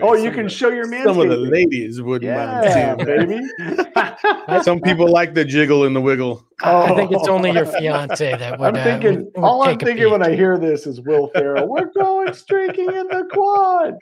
[0.00, 1.04] Oh, you can show your man.
[1.06, 4.48] some of the ladies wouldn't mind Yeah, seeing that.
[4.56, 4.62] baby.
[4.62, 6.44] Some people like the jiggle and the wiggle.
[6.62, 7.32] I I think it's Oh.
[7.32, 8.68] only your fiance that would.
[8.68, 9.14] I'm uh, thinking.
[9.16, 10.22] would- would all I'm take a thinking when.
[10.22, 11.66] I hear this is Will Ferrell.
[11.68, 13.94] We're going streaking in the quad.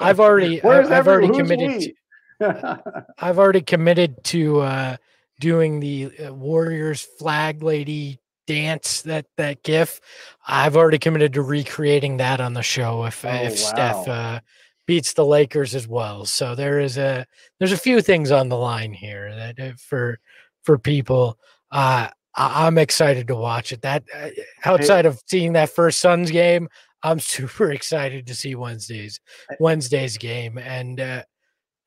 [0.00, 1.94] I've already, Where's I've already committed.
[2.40, 3.04] To.
[3.18, 4.96] I've already committed to uh,
[5.40, 10.00] doing the uh, Warriors flag lady dance that that gif.
[10.46, 14.40] I've already committed to recreating that on the show if Oh, if Steph uh,
[14.86, 16.24] beats the Lakers as well.
[16.24, 17.26] So there is a
[17.58, 20.18] there's a few things on the line here that uh, for
[20.62, 21.38] for people.
[21.70, 23.82] Uh, I, I'm excited to watch it.
[23.82, 24.30] That uh,
[24.64, 26.68] outside of seeing that first Suns game,
[27.04, 29.20] I'm super excited to see Wednesday's
[29.60, 30.98] Wednesday's game and.
[31.00, 31.22] Uh,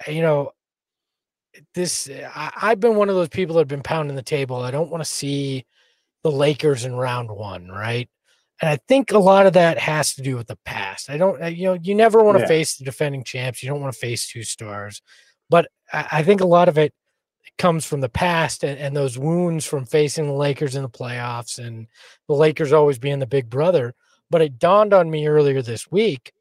[0.08, 0.52] you know,
[1.74, 4.58] this I, I've been one of those people that have been pounding the table.
[4.58, 5.66] I don't want to see
[6.24, 8.10] the Lakers in round one, right?
[8.62, 11.10] And I think a lot of that has to do with the past.
[11.10, 12.48] I don't, uh, you know, you never want to Yeah.
[12.48, 13.62] face the defending champs.
[13.62, 15.02] You don't want to face two stars,
[15.50, 16.94] but I, I think a lot of it
[17.58, 21.58] comes from the past and, and those wounds from facing the Lakers in the playoffs
[21.58, 21.88] and
[22.28, 23.96] the Lakers always being the big brother.
[24.30, 26.34] But it dawned on me earlier this week.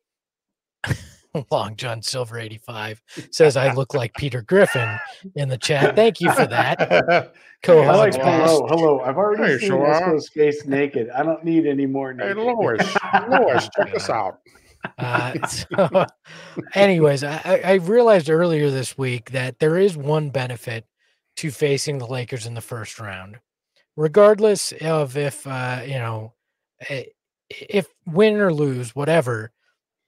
[1.51, 4.99] Long John Silver 85 says I look like Peter Griffin
[5.35, 5.95] in the chat.
[5.95, 6.81] Thank you for that.
[6.81, 7.29] I
[7.63, 9.01] Co-host like hello, hello.
[9.01, 9.87] I've already Hey, seen sure.
[9.87, 11.11] Espo's face naked.
[11.11, 12.13] I don't need any more.
[12.13, 12.37] Hey, Naked.
[12.37, 12.97] Lois,
[13.29, 14.39] Lois, check this out.
[14.99, 16.07] Uh, so,
[16.75, 20.87] anyways, I, I I realized earlier this week that there is one benefit
[21.37, 23.39] to facing the Lakers in the first round,
[23.97, 26.35] regardless of if uh, you know
[26.89, 27.05] eh,
[27.51, 29.53] if win or lose, whatever.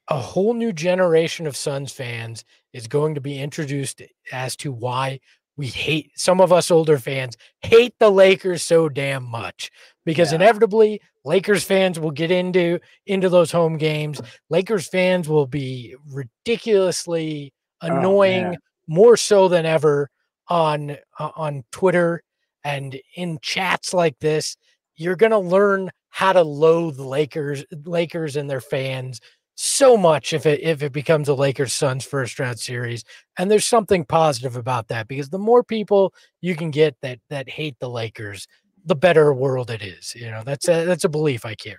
[0.09, 4.01] A whole new generation of Suns fans is going to be introduced
[4.33, 5.21] as to why
[5.59, 9.71] we hate some of us older fans hate the Lakers so damn much
[10.07, 10.37] because Yeah.
[10.37, 14.21] inevitably Lakers fans will get into into those home games.
[14.51, 18.59] Lakers fans will be ridiculously Oh, annoying man.
[18.87, 20.11] more so than ever
[20.49, 22.23] on uh, on Twitter
[22.65, 24.57] and in chats like this.
[24.97, 29.21] You're going to learn how to loathe Lakers Lakers and their fans
[29.55, 33.05] so much if it if it becomes a Lakers Suns first round series.
[33.39, 37.49] And there's something positive about that because the more people you can get that that
[37.49, 38.49] hate the Lakers,
[38.85, 40.13] the better world it is.
[40.17, 41.79] You know, that's a that's a belief I carry.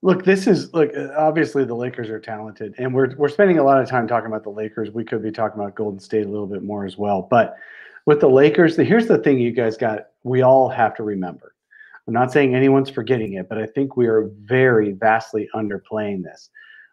[0.00, 0.90] Look, this is look.
[0.96, 4.28] uh, Obviously, the Lakers are talented, and we're we're spending a lot of time talking
[4.28, 4.92] about the Lakers.
[4.92, 7.28] We could be talking about Golden State a little bit more as well.
[7.30, 7.54] But
[8.06, 10.06] with the Lakers, the, here's the thing: you guys got.
[10.22, 11.53] We all have to remember.
[12.06, 16.50] I'm not saying anyone's forgetting it, but I think we are very vastly underplaying this.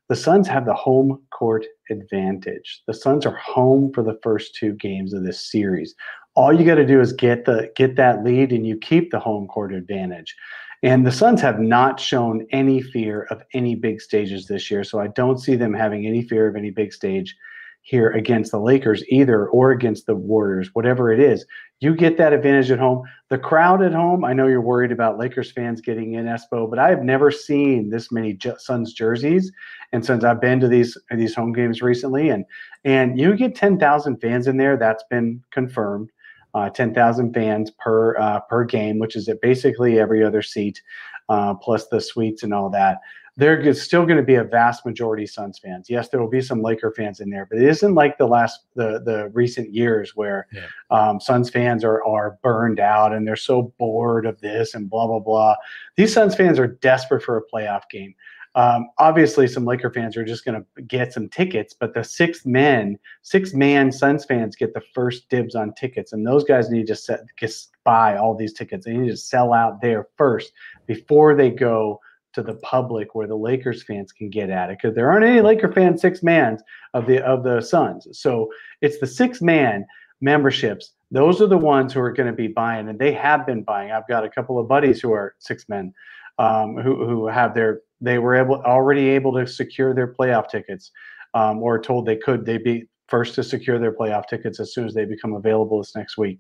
[0.07, 2.81] The Suns have the home court advantage.
[2.87, 5.95] The Suns are home for the first two games of this series.
[6.35, 9.19] All you got to do is get the get that lead, and you keep the
[9.19, 10.35] home court advantage.
[10.83, 14.83] And the Suns have not shown any fear of any big stages this year.
[14.83, 17.35] So I don't see them having any fear of any big stage
[17.81, 21.45] here against the Lakers either or against the Warriors, whatever it is.
[21.79, 23.03] You get that advantage at home.
[23.29, 26.77] The crowd at home, I know you're worried about Lakers fans getting in Espo, but
[26.77, 29.51] I have never seen this many J- Suns jerseys.
[29.91, 32.45] And since I've been to these these home games recently, and
[32.85, 36.11] and you get 10,000 fans in there, that's been confirmed
[36.53, 40.81] uh, 10,000 fans per uh, per game, which is at basically every other seat,
[41.29, 42.99] uh, plus the suites and all that.
[43.37, 45.89] There is still going to be a vast majority Suns fans.
[45.89, 48.65] Yes, there will be some Laker fans in there, but it isn't like the last
[48.75, 50.65] the the recent years where Yeah.
[50.89, 55.07] um, Suns fans are are burned out and they're so bored of this and blah
[55.07, 55.55] blah blah.
[55.95, 58.13] These Suns fans are desperate for a playoff game.
[58.53, 62.45] Um, obviously, some Laker fans are just going to get some tickets, but the six
[62.45, 66.85] men, six man Suns fans get the first dibs on tickets, and those guys need
[66.87, 68.85] to set, just buy all these tickets.
[68.85, 70.51] They need to sell out there first
[70.85, 72.01] before they go
[72.33, 75.41] to the public where the Lakers fans can get at it because there aren't any
[75.41, 76.61] Laker fans six mans
[76.93, 78.07] of the of the Suns.
[78.11, 78.49] So
[78.81, 79.85] it's the six man
[80.21, 80.93] memberships.
[81.11, 83.91] Those are the ones who are going to be buying, and they have been buying.
[83.91, 85.93] I've got a couple of buddies who are six men
[86.39, 90.91] um, who who have their they were able already able to secure their playoff tickets
[91.33, 94.85] um, or told they could they be first to secure their playoff tickets as soon
[94.85, 96.39] as they become available this next week.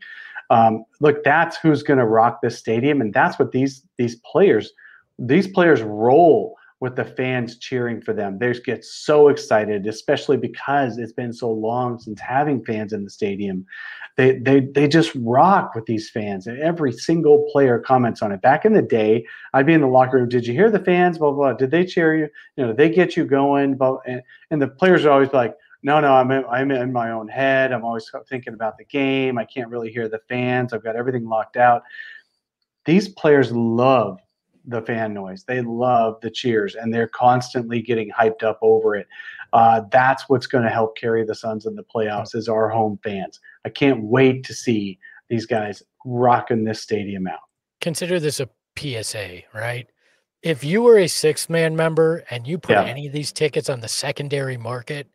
[0.49, 4.71] Um, look, that's who's going to rock this stadium, and that's what these these players
[5.21, 8.39] these players roll with the fans cheering for them.
[8.39, 13.09] They get so excited, especially because it's been so long since having fans in the
[13.09, 13.65] stadium.
[14.17, 18.41] They they they just rock with these fans, and every single player comments on it.
[18.41, 20.27] Back in the day, I'd be in the locker room.
[20.27, 21.19] Did you hear the fans?
[21.19, 21.49] Blah blah.
[21.49, 21.53] blah.
[21.53, 22.27] Did they cheer you?
[22.57, 23.77] You know, they get you going?
[23.77, 27.11] But and, and the players are always like, no, no, I'm in, I'm in my
[27.11, 27.71] own head.
[27.71, 29.37] I'm always thinking about the game.
[29.37, 30.73] I can't really hear the fans.
[30.73, 31.83] I've got everything locked out.
[32.85, 34.19] These players love
[34.65, 35.43] the fan noise.
[35.43, 39.07] They love the cheers, and they're constantly getting hyped up over it.
[39.53, 42.99] Uh, that's what's going to help carry the Suns in the playoffs is our home
[43.03, 43.39] fans.
[43.65, 44.97] I can't wait to see
[45.29, 47.39] these guys rocking this stadium out.
[47.81, 49.87] Consider this a PSA, right?
[50.41, 52.83] If you were a six man member and you put Yeah.
[52.83, 55.07] any of these tickets on the secondary market,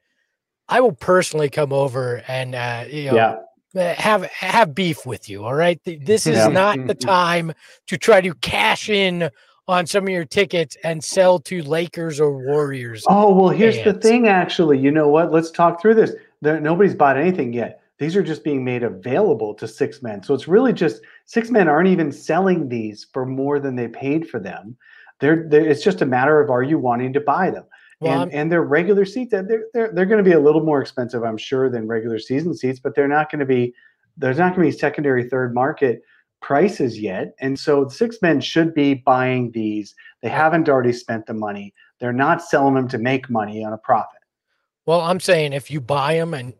[0.68, 3.36] I will personally come over and uh, you know Yeah,
[3.74, 5.44] Uh, have have beef with you.
[5.44, 6.48] All right, this is Yeah.
[6.48, 7.08] not the mm-hmm.
[7.08, 7.52] time
[7.88, 9.30] to try to cash in
[9.68, 13.04] on some of your tickets and sell to Lakers or Warriors.
[13.08, 14.28] Oh well, here's the thing.
[14.28, 15.32] Actually, you know what?
[15.32, 16.12] Let's talk through this.
[16.40, 17.80] There, nobody's bought anything yet.
[17.98, 20.22] These are just being made available to six men.
[20.22, 24.28] So it's really just six men aren't even selling these for more than they paid
[24.28, 24.76] for them.
[25.18, 27.64] They're, they're it's just a matter of are you wanting to buy them?
[28.00, 30.80] Well, and and their regular seats they're they're, they're going to be a little more
[30.82, 33.74] expensive, I'm sure, than regular season seats, but they're not going to be
[34.18, 36.02] there's not going to be secondary third market
[36.42, 37.34] prices yet.
[37.40, 39.94] And so six men should be buying these.
[40.22, 41.72] They haven't already spent the money.
[41.98, 44.20] They're not selling them to make money on a profit.
[44.84, 46.54] well, I'm saying if you buy them and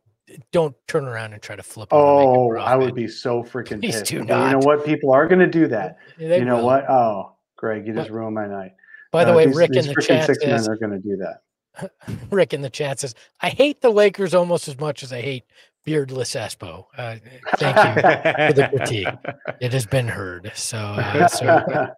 [0.51, 1.99] don't turn around and try to flip them.
[1.99, 4.07] and make a Oh, I would be so freaking Please pissed.
[4.07, 4.85] do But You know what?
[4.85, 5.99] People are going to do that.
[6.19, 6.67] They you know will.
[6.67, 6.91] what?
[6.91, 8.73] Oh, Greg, you just ruined my night.
[9.13, 10.93] By the Uh, way, these- Rick these in the chat six says, men are going
[10.93, 11.91] to do that.
[12.31, 15.45] Rick in the chat says, I hate the Lakers almost as much as I hate
[15.85, 16.87] beardless Espo.
[16.97, 17.17] Uh,
[17.57, 18.03] thank you.
[18.47, 19.09] for the critique.
[19.61, 20.53] It has been heard.
[20.55, 21.47] So, uh, so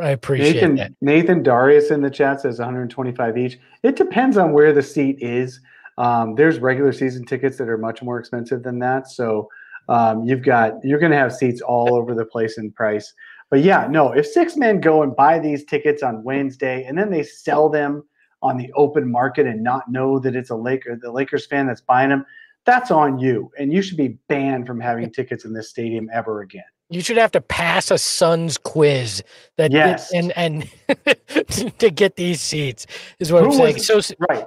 [0.00, 0.92] I appreciate Nathan that.
[1.00, 3.58] Nathan Darius in the chat says 125 each.
[3.82, 5.60] It depends on where the seat is.
[5.96, 9.08] Um, there's regular season tickets that are much more expensive than that.
[9.08, 9.48] So
[9.88, 13.12] um, you've got you're going to have seats all over the place in price.
[13.50, 17.10] But yeah, no, if six men go and buy these tickets on Wednesday and then
[17.10, 18.04] they sell them
[18.42, 21.80] on the open market and not know that it's a Laker the Lakers fan that's
[21.80, 22.24] buying them,
[22.64, 23.50] that's on you.
[23.58, 26.62] And you should be banned from having tickets in this stadium ever again.
[26.90, 29.22] You should have to pass a Suns quiz
[29.56, 30.12] that Yes.
[30.12, 30.68] and and
[31.78, 32.86] to get these seats
[33.18, 33.74] is what I'm saying.
[33.74, 34.44] was- So Right.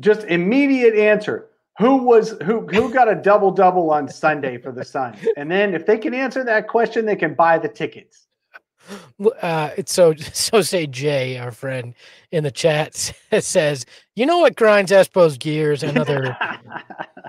[0.00, 1.48] Just immediate answer.
[1.78, 5.18] Who was who who got a double double on Sunday for the Suns?
[5.36, 8.23] And then if they can answer that question, they can buy the tickets.
[9.42, 11.94] Uh, it's so so say Jay, our friend
[12.30, 12.94] in the chat
[13.40, 15.82] says, you know what grinds Espo's gears?
[15.82, 16.36] Another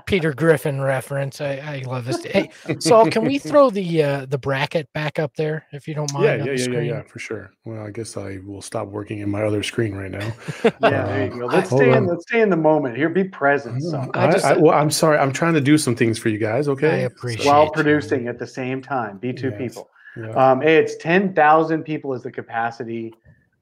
[0.06, 1.42] Peter Griffin reference.
[1.42, 2.24] I, I love this.
[2.24, 6.12] Hey, Saul, can we throw the uh, the bracket back up there if you don't
[6.14, 6.26] mind?
[6.26, 6.86] yeah, on yeah, the yeah, yeah, screen?
[6.86, 7.52] yeah, for sure.
[7.66, 10.32] Well, I guess I will stop working in my other screen right now.
[10.64, 11.46] yeah, there you go.
[11.48, 12.08] Let's Hold stay in on.
[12.08, 13.10] let's stay in the moment here.
[13.10, 13.82] Be present.
[13.84, 15.18] So I I, just- I, well, I'm sorry.
[15.18, 16.68] I'm trying to do some things for you guys.
[16.68, 16.90] Okay.
[16.90, 17.72] I appreciate while you.
[17.72, 19.18] producing at the same time.
[19.18, 19.58] Be two Yes.
[19.58, 19.90] people.
[20.18, 20.32] Yeah.
[20.32, 23.14] Um, hey, it's ten thousand people is the capacity.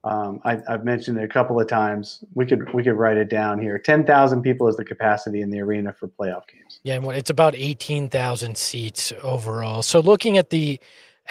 [0.04, 2.24] Um, I, I've mentioned it a couple of times.
[2.34, 3.80] We could we could write it down here.
[3.80, 6.80] Ten thousand people is the capacity in the arena for playoff games.
[6.84, 9.82] Yeah, and it's about eighteen thousand seats overall.
[9.82, 10.80] So looking at the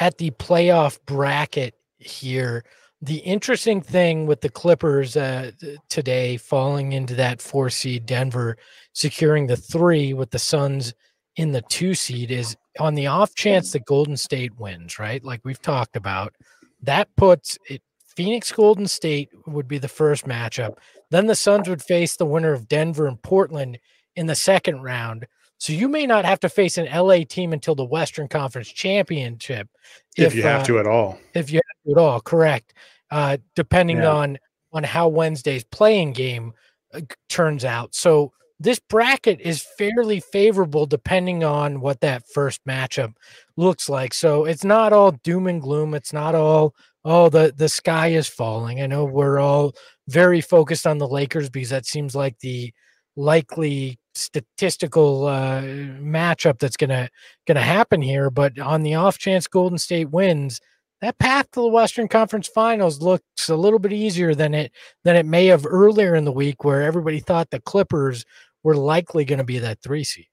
[0.00, 2.64] at the playoff bracket here,
[3.02, 5.50] the interesting thing with the Clippers uh,
[5.88, 8.56] today falling into that four seed, Denver
[8.94, 10.94] securing the three with the Suns
[11.37, 15.22] in the two seed is on the off chance that Golden State wins, right?
[15.24, 16.35] Like we've talked about,
[16.82, 17.82] that puts it.
[18.16, 20.76] Phoenix Golden State would be the first matchup.
[21.11, 23.78] Then the Suns would face the winner of Denver and Portland
[24.16, 25.26] in the second round.
[25.56, 29.68] So you may not have to face an LA team until the Western Conference Championship
[30.16, 31.18] if, you have uh, to at all.
[31.35, 32.74] if you have to at all, correct.
[33.11, 34.11] Uh, depending Yeah.
[34.12, 34.38] on
[34.74, 36.52] on how Wednesday's play-in game
[36.94, 37.94] uh, turns out.
[37.94, 38.32] So
[38.62, 43.14] this bracket is fairly favorable depending on what that first matchup
[43.57, 44.14] looks like.
[44.14, 45.94] So it's not all doom and gloom.
[45.94, 48.81] It's not all oh the the sky is falling.
[48.81, 49.72] I know we're all
[50.09, 52.72] very focused on the Lakers because that seems like the
[53.16, 57.09] likely statistical uh, matchup that's gonna
[57.46, 58.31] gonna happen here.
[58.31, 60.61] But on the off chance Golden State wins,
[61.01, 64.72] that path to the Western Conference Finals looks a little bit easier than it
[65.05, 68.25] than it may have earlier in the week, where everybody thought the Clippers
[68.62, 70.27] were likely going to be that three seed.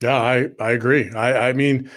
[0.00, 1.10] Yeah, I I agree.
[1.12, 1.90] I I mean,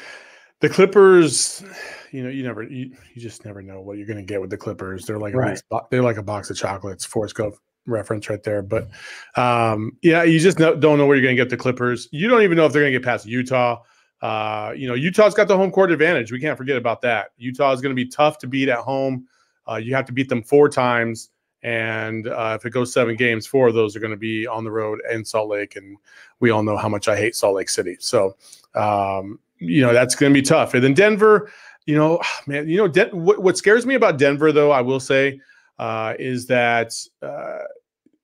[0.61, 1.63] the Clippers.
[2.11, 4.49] You know, you never you, you just never know what you're going to get with
[4.49, 5.05] the Clippers.
[5.05, 5.61] They're like a Right.
[5.69, 7.03] bo- they're like a box of chocolates.
[7.03, 8.61] Forrest Gump reference right there.
[8.61, 8.89] But
[9.35, 12.07] um, yeah, you just don't know where you're going to get the Clippers.
[12.11, 13.81] You don't even know if they're going to get past Utah.
[14.21, 16.31] Uh, you know, Utah's got the home court advantage.
[16.31, 17.31] We can't forget about that.
[17.37, 19.27] Utah is going to be tough to beat at home.
[19.69, 21.29] Uh, you have to beat them four times.
[21.63, 24.63] And uh, if it goes seven games, four of those are going to be on
[24.63, 25.75] the road in Salt Lake.
[25.75, 25.97] And
[26.39, 27.97] we all know how much I hate Salt Lake City.
[27.99, 28.35] So,
[28.75, 30.73] um, you know, that's going to be tough.
[30.73, 31.51] And then Denver,
[31.85, 34.99] you know, man, you know, Den- what, what scares me about Denver, though, I will
[34.99, 35.41] say,
[35.79, 37.59] uh, is that uh,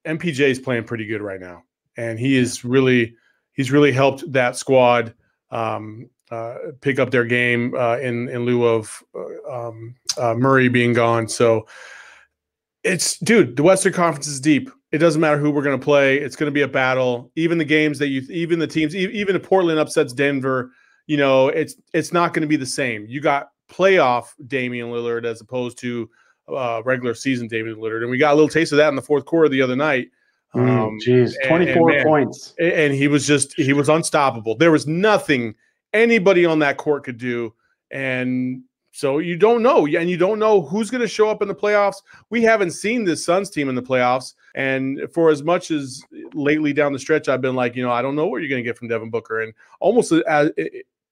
[0.06, 1.64] MPJ is playing pretty good right now.
[1.98, 3.16] and he is really
[3.54, 5.14] he's really helped that squad
[5.52, 10.70] um, uh, pick up their game uh, in in lieu of uh, um, uh, Murray
[10.70, 11.28] being gone.
[11.28, 11.68] So
[12.84, 14.70] it's dude, the Western Conference is deep.
[14.92, 16.18] It doesn't matter who we're going to play.
[16.18, 17.32] It's going to be a battle.
[17.36, 20.72] Even the games that you, even the teams, even if Portland upsets Denver,
[21.08, 23.06] you know, it's it's not going to be the same.
[23.08, 26.10] You got playoff Damian Lillard as opposed to
[26.48, 29.02] uh, regular season Damian Lillard, and we got a little taste of that in the
[29.02, 30.10] fourth quarter the other night.
[30.54, 34.56] Um, Jeez, mm, twenty four points, and he was just he was unstoppable.
[34.56, 35.56] There was nothing
[35.94, 37.54] anybody on that court could do,
[37.90, 38.62] and
[38.96, 41.56] so you don't know, and you don't know who's going to show up in the
[41.56, 41.96] playoffs.
[42.30, 46.04] We haven't seen this Suns team in the playoffs, and for as much as
[46.36, 48.64] lately down the stretch, I've been like, you know, I don't know what you're going
[48.64, 50.52] to get from Devin Booker, and almost as,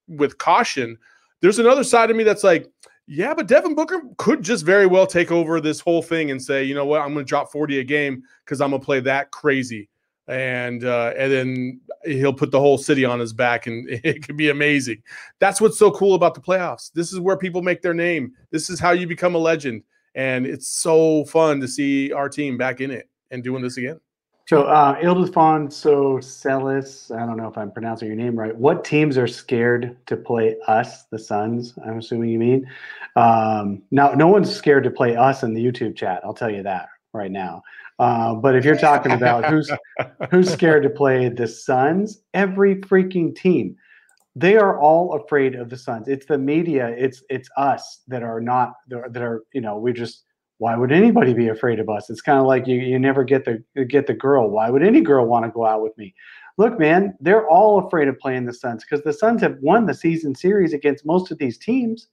[0.08, 0.96] with caution,
[1.42, 2.72] there's another side of me that's like,
[3.08, 6.64] yeah, but Devin Booker could just very well take over this whole thing and say,
[6.64, 9.00] you know what, I'm going to drop 40 a game because I'm going to play
[9.00, 9.90] that crazy.
[10.28, 14.38] And uh, and then he'll put the whole city on his back, and it could
[14.38, 15.02] be amazing.
[15.40, 16.92] That's what's so cool about the playoffs.
[16.94, 18.34] This is where people make their name.
[18.52, 19.84] This is how you become a legend,
[20.16, 24.00] and it's so fun to see our team back in it and doing this again.
[24.52, 28.54] So, uh, Ildefonso Celis, I don't know if I'm pronouncing your name right.
[28.54, 31.74] What teams are scared to play us, the Suns?
[31.86, 32.68] I'm assuming you mean.
[33.16, 36.22] Um, now, no one's scared to play us in the YouTube chat.
[36.26, 37.64] I'll tell you that right now.
[38.02, 39.72] Uh, but if you're talking about who's
[40.32, 43.76] who's scared to play the Suns, every freaking team,
[44.36, 46.08] they are all afraid of the Suns.
[46.08, 46.88] It's the media.
[46.98, 50.24] It's it's us that are not that are you know we just
[50.58, 52.10] why would anybody be afraid of us?
[52.10, 54.50] It's kind of like you you never get the get the girl.
[54.50, 56.16] Why would any girl want to go out with me?
[56.58, 59.94] Look, man, they're all afraid of playing the Suns because the Suns have won the
[59.94, 62.08] season series against most of these teams,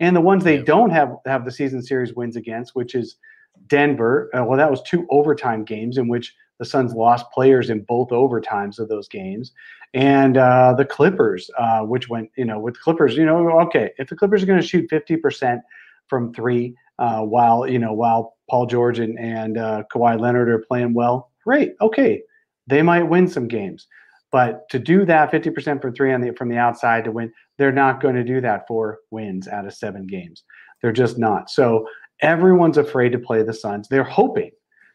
[0.00, 3.18] and the ones they don't have have the season series wins against, which is
[3.66, 4.30] Denver.
[4.34, 8.08] Uh, well, that was two overtime games in which the Suns lost players in both
[8.08, 9.52] overtimes of those games,
[9.92, 14.08] and uh, the Clippers, uh, which went you know with Clippers, you know, okay, if
[14.08, 15.60] the Clippers are going to shoot fifty percent
[16.08, 20.64] from three uh, while you know while Paul George and, and uh, Kawhi Leonard are
[20.66, 21.74] playing well, great.
[21.80, 22.22] Okay,
[22.66, 23.86] they might win some games,
[24.30, 27.72] but to do that 50% from three on the from the outside to win, they're
[27.72, 30.44] not going to do that for wins out of seven games.
[30.80, 31.50] They're just not.
[31.50, 31.86] So
[32.20, 33.88] everyone's afraid to play the Suns.
[33.88, 34.50] They're hoping.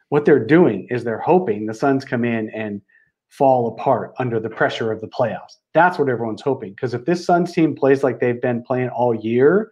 [0.10, 2.82] What they're doing is they're hoping the Suns come in and
[3.30, 5.58] fall apart under the pressure of the playoffs.
[5.74, 6.72] That's what everyone's hoping.
[6.72, 9.72] Because if this Suns team plays like they've been playing all year,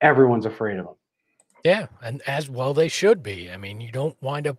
[0.00, 0.94] everyone's afraid of them.
[1.64, 3.50] Yeah, and as well they should be.
[3.50, 4.58] I mean, you don't wind up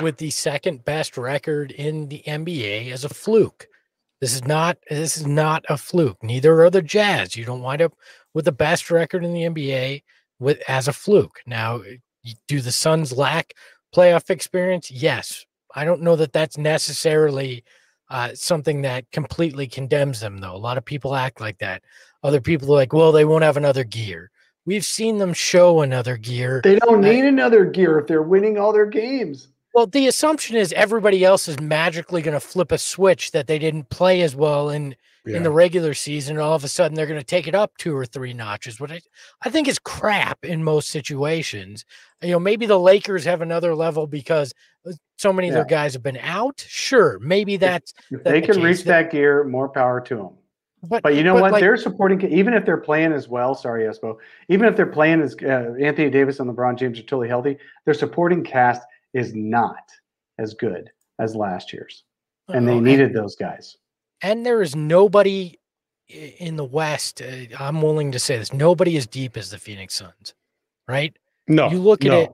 [0.00, 3.66] with the second best record in the NBA as a fluke.
[4.20, 6.22] This is not this is not a fluke.
[6.22, 7.36] Neither are the Jazz.
[7.36, 7.94] You don't wind up
[8.34, 10.02] with the best record in the NBA
[10.38, 11.40] with as a fluke.
[11.46, 11.80] Now,
[12.46, 13.54] do the Suns lack
[13.94, 14.90] playoff experience?
[14.90, 15.44] Yes.
[15.74, 17.64] I don't know that that's necessarily
[18.10, 20.54] uh, something that completely condemns them, though.
[20.54, 21.82] A lot of people act like that.
[22.22, 24.30] Other people are like, well, they won't have another gear.
[24.66, 26.60] We've seen them show another gear.
[26.62, 29.48] They don't need another gear if they're winning all their games.
[29.78, 33.60] Well, the assumption is everybody else is magically going to flip a switch that they
[33.60, 35.36] didn't play as well in yeah.
[35.36, 36.34] in the regular season.
[36.34, 38.80] And all of a sudden, they're going to take it up two or three notches.
[38.80, 39.00] What I,
[39.40, 41.84] I think is crap in most situations.
[42.20, 44.52] You know, maybe the Lakers have another level because
[44.84, 45.52] uh, so many yeah.
[45.52, 46.64] of their guys have been out.
[46.66, 49.44] Sure, maybe that's if, if they can reach that gear.
[49.44, 50.30] More power to them.
[50.82, 51.52] But, but you know but what?
[51.52, 53.54] Like, they're supporting even if they're playing as well.
[53.54, 54.16] Sorry, Espo.
[54.48, 57.94] Even if they're playing as uh, Anthony Davis and LeBron James are totally healthy, their
[57.94, 58.82] supporting cast
[59.14, 59.90] is not
[60.38, 62.04] as good as last year's,
[62.48, 63.76] and they needed those guys.
[64.22, 65.58] And there is nobody
[66.08, 67.20] in the West.
[67.22, 70.34] Uh, I'm willing to say this: nobody as deep as the Phoenix Suns,
[70.86, 71.16] right?
[71.46, 72.20] No, you look at no.
[72.20, 72.32] it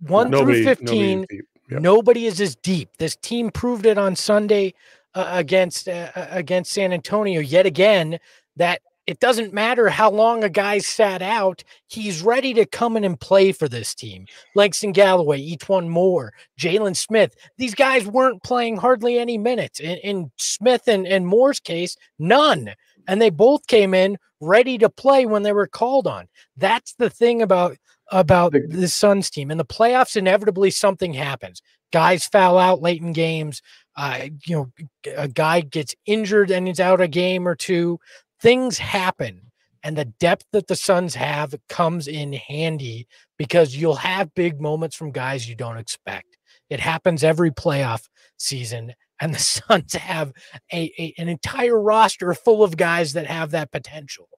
[0.00, 1.20] one nobody, through fifteen.
[1.20, 1.82] Nobody is, yep.
[1.82, 2.90] nobody is as deep.
[2.98, 4.74] This team proved it on Sunday
[5.14, 8.18] uh, against uh, uh, against San Antonio yet again
[8.56, 13.04] that it doesn't matter how long a guy sat out, he's ready to come in
[13.04, 14.26] and play for this team.
[14.54, 17.34] Langston Galloway, E'Twaun Moore, Jalen Smith.
[17.56, 19.80] These guys weren't playing hardly any minutes.
[19.80, 22.74] In, in Smith and, and Moore's case, none.
[23.06, 26.28] And they both came in ready to play when they were called on.
[26.58, 27.78] That's the thing about
[28.10, 29.50] about the Suns team.
[29.50, 31.62] In the playoffs, inevitably something happens.
[31.92, 33.62] Guys foul out late in games
[33.98, 34.72] uh, you know,
[35.16, 37.98] a guy gets injured and is out a game or two.
[38.40, 39.42] Things happen.
[39.84, 44.96] And the depth that the Suns have comes in handy because you'll have big moments
[44.96, 46.36] from guys you don't expect.
[46.68, 48.92] It happens every playoff season.
[49.20, 50.32] And the Suns have
[50.72, 54.28] a, a an entire roster full of guys that have that potential.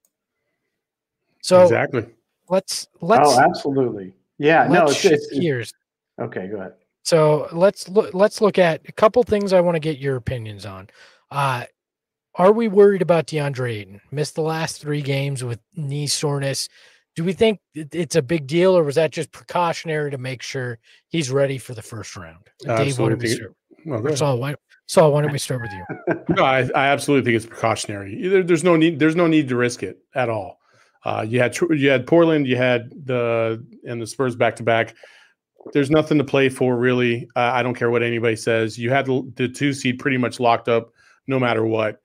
[1.42, 2.06] So exactly.
[2.48, 4.12] Let's let's Oh, absolutely.
[4.38, 5.72] Yeah, no, it's, it's, it's,
[6.18, 6.72] Okay, go ahead
[7.02, 8.14] So let's look.
[8.14, 9.52] Let's look at a couple things.
[9.52, 10.88] I want to get your opinions on.
[11.30, 11.64] Uh,
[12.36, 14.00] are we worried about DeAndre Ayton?
[14.10, 16.68] Missed the last three games with knee soreness.
[17.16, 20.78] Do we think it's a big deal, or was that just precautionary to make sure
[21.08, 22.46] he's ready for the first round?
[22.60, 23.54] Dave, why don't we start?
[23.84, 24.54] Well, Saul, why,
[24.86, 26.34] Saul, why don't we start with you?
[26.36, 28.28] no, I, I, absolutely think it's precautionary.
[28.28, 28.98] There, there's no need.
[28.98, 30.60] There's no need to risk it at all.
[31.04, 34.94] Uh, you had you had Portland, you had the and the Spurs back to back.
[35.72, 37.28] There's nothing to play for really.
[37.34, 38.78] Uh, I don't care what anybody says.
[38.78, 40.92] You had the, the two seed pretty much locked up,
[41.26, 42.00] no matter what.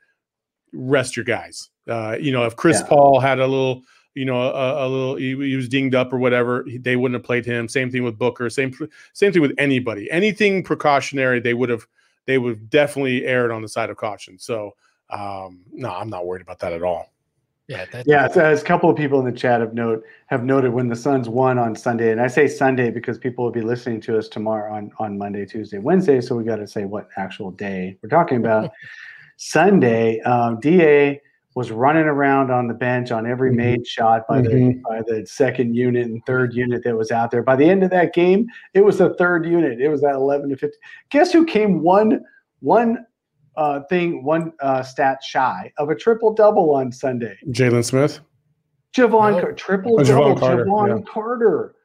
[0.74, 1.70] Rest your guys.
[1.88, 2.88] Uh, you know, if Chris yeah.
[2.88, 3.84] Paul had a little
[4.16, 7.26] you know, a, a little he, he, was dinged up or whatever, they wouldn't have
[7.26, 7.68] played him.
[7.68, 8.49] Same thing with Booker.
[8.49, 8.74] Same
[9.13, 10.09] same thing with anybody.
[10.09, 11.86] Anything precautionary, they would have
[12.26, 14.39] they would have definitely erred on the side of caution.
[14.39, 14.74] So
[15.09, 17.11] um, no, I'm not worried about that at all.
[17.68, 18.28] Yeah, yeah.
[18.28, 20.95] So as a couple of people in the chat have note have noted when the
[20.95, 24.30] Suns won on Sunday, and I say Sunday because people will be listening to us
[24.30, 26.22] tomorrow on on Monday, Tuesday, Wednesday.
[26.22, 28.72] So we got to say what actual day we're talking about.
[29.38, 31.20] Sunday, um, Da
[31.56, 33.58] was running around on the bench on every mm-hmm.
[33.58, 34.68] made shot by mm-hmm.
[34.68, 37.42] the by the second unit and third unit that was out there.
[37.42, 39.82] By the end of that game, it was the third unit.
[39.82, 40.78] It was at eleven to fifty.
[41.10, 42.22] Guess who came one
[42.60, 43.06] one
[43.56, 47.38] uh, thing one uh, stat shy of a triple double on Sunday?
[47.48, 48.20] Jalen Smith.
[48.96, 49.52] Jevon no.
[49.54, 50.36] triple oh, double.
[50.36, 50.66] Jevon Carter.
[50.66, 51.12] Jevon yeah.
[51.12, 51.76] Carter.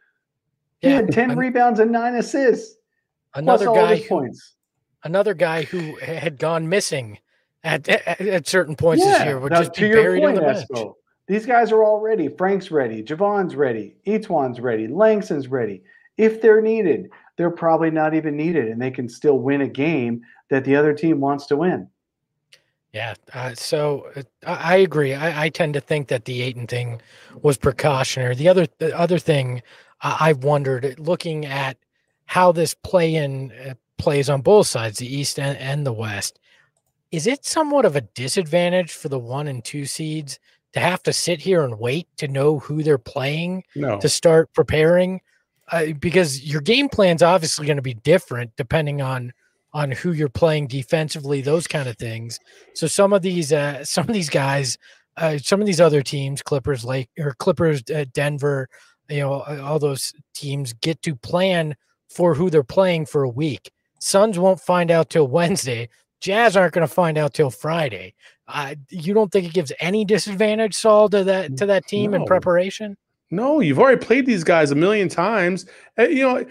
[0.81, 0.95] He yeah.
[0.97, 2.77] had ten rebounds and nine assists.
[3.35, 4.57] Another guy who, points.
[5.05, 7.19] Another guy who had gone missing
[7.65, 9.19] at, at, at certain points yeah.
[9.19, 10.95] this year would now, just be buried point, in the bench.
[11.27, 12.29] These guys are all ready.
[12.29, 13.03] Frank's ready.
[13.03, 13.95] Jevon's ready.
[14.07, 14.89] E'Twaun's ready.
[14.89, 15.83] Langston's ready.
[16.17, 20.23] If they're needed, they're probably not even needed, and they can still win a game
[20.49, 21.89] that the other team wants to win.
[22.93, 25.15] Yeah, uh, so uh, I agree.
[25.15, 27.01] I, I, tend to think that the Ayton thing
[27.41, 28.35] was precautionary.
[28.35, 29.63] The other, the other thing
[30.03, 31.77] uh, I've wondered, looking at
[32.27, 36.41] how this play-in uh, plays on both sides, the East and, and the West,
[37.13, 40.39] is it somewhat of a disadvantage for the one and two seeds
[40.73, 43.99] to have to sit here and wait to know who they're playing no.
[44.01, 45.21] to start preparing?
[45.73, 49.33] Uh, because your game plan's obviously going to be different depending on
[49.73, 52.41] on who you're playing defensively, those kind of things.
[52.75, 54.79] So some of these uh, some of these guys,
[55.17, 58.69] uh, some of these other teams, Clippers, Lake or Clippers, uh, Denver,
[59.09, 61.77] you know, all those teams get to plan
[62.09, 63.71] for who they're playing for a week.
[63.99, 65.89] Suns won't find out till Wednesday.
[66.21, 68.15] Jazz aren't going to find out till Friday.
[68.47, 72.19] Uh, you don't think it gives any disadvantage, Saul, to that to that team no.
[72.19, 72.97] in preparation?
[73.31, 75.67] No, you've already played these guys a million times.
[75.99, 76.45] Uh, you know,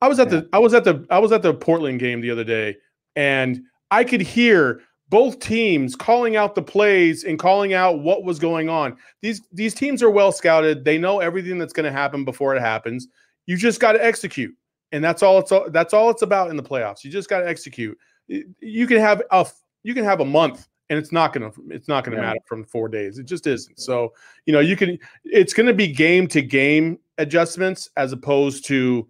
[0.00, 0.40] I was at yeah.
[0.40, 2.76] the I was at the I was at the Portland game the other day,
[3.16, 8.38] and I could hear both teams calling out the plays and calling out what was
[8.38, 8.96] going on.
[9.20, 10.84] These these teams are well scouted.
[10.84, 13.08] They know everything that's going to happen before it happens.
[13.46, 14.54] You just got to execute,
[14.92, 17.04] and that's all it's all that's all it's about in the playoffs.
[17.04, 17.98] You just got to execute
[18.28, 19.46] you can have a
[19.82, 22.22] you can have a month and it's not gonna it's not gonna yeah.
[22.22, 23.18] matter from four days.
[23.18, 23.80] It just isn't.
[23.80, 24.12] So
[24.44, 29.08] you know you can it's gonna be game to game adjustments as opposed to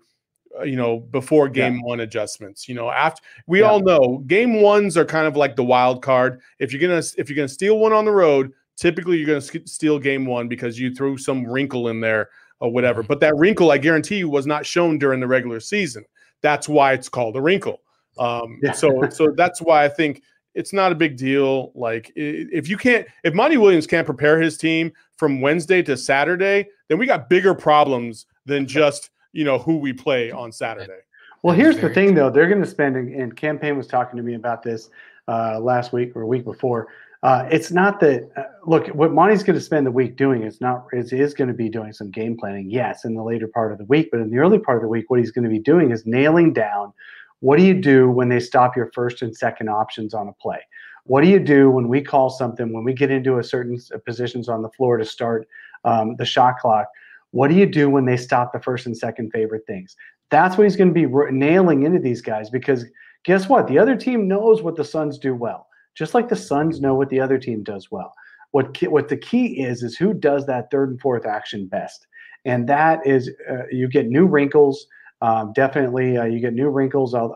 [0.61, 1.83] uh, you know before game yeah.
[1.83, 2.69] one adjustments.
[2.69, 3.67] You know after we yeah.
[3.67, 6.41] all know game ones are kind of like the wild card.
[6.61, 9.99] If you're gonna if you're gonna steal one on the road, typically you're gonna steal
[9.99, 12.29] game one because you threw some wrinkle in there
[12.61, 13.03] or whatever.
[13.03, 13.09] Mm-hmm.
[13.09, 16.05] But that wrinkle, I guarantee you, was not shown during the regular season.
[16.43, 17.81] That's why it's called a wrinkle.
[18.19, 18.73] Um, yeah.
[18.73, 20.23] so so that's why I think
[20.55, 21.73] it's not a big deal.
[21.75, 26.69] Like if you can't, if Monty Williams can't prepare his team from Wednesday to Saturday,
[26.89, 31.01] then we got bigger problems than just you know who we play on Saturday.
[31.43, 32.31] Well, here's the thing, though.
[32.31, 34.91] They're going to spend, and Cam Payne was talking to me about this
[35.27, 36.89] uh, last week or a week before.
[37.25, 38.31] Uh, it's not that.
[38.37, 41.49] Uh, look, what Monty's going to spend the week doing is not is, is going
[41.49, 42.71] to be doing some game planning.
[42.71, 44.89] Yes, in the later part of the week, but in the early part of the
[44.89, 46.93] week, what he's going to be doing is nailing down
[47.43, 50.61] what do you do when they stop your first and second options on a play?
[51.07, 54.49] What do you do when we call something, when we get into a certain positions
[54.49, 55.49] on the floor to start
[55.85, 56.87] um, the shot clock?
[57.33, 59.97] What do you do when they stop the first and second favorite things?
[60.31, 62.85] That's what he's going to be nailing into these guys because
[63.25, 63.67] guess what?
[63.67, 65.67] The other team knows what the Suns do well,
[65.97, 68.15] just like the Suns know what the other team does well.
[68.53, 72.07] What what the key is is who does that third and fourth action best,
[72.45, 74.87] and that is uh, you get new wrinkles
[75.23, 77.29] um, definitely, uh, you get new wrinkles uh,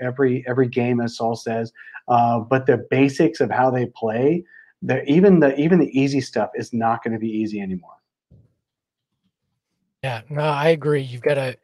[0.00, 1.72] every every game, as Saul says.
[2.08, 4.42] Uh, but the basics of how they play,
[5.06, 7.96] even the even the easy stuff is not going to be easy anymore.
[10.02, 11.02] Yeah, no, I agree.
[11.02, 11.56] You've got to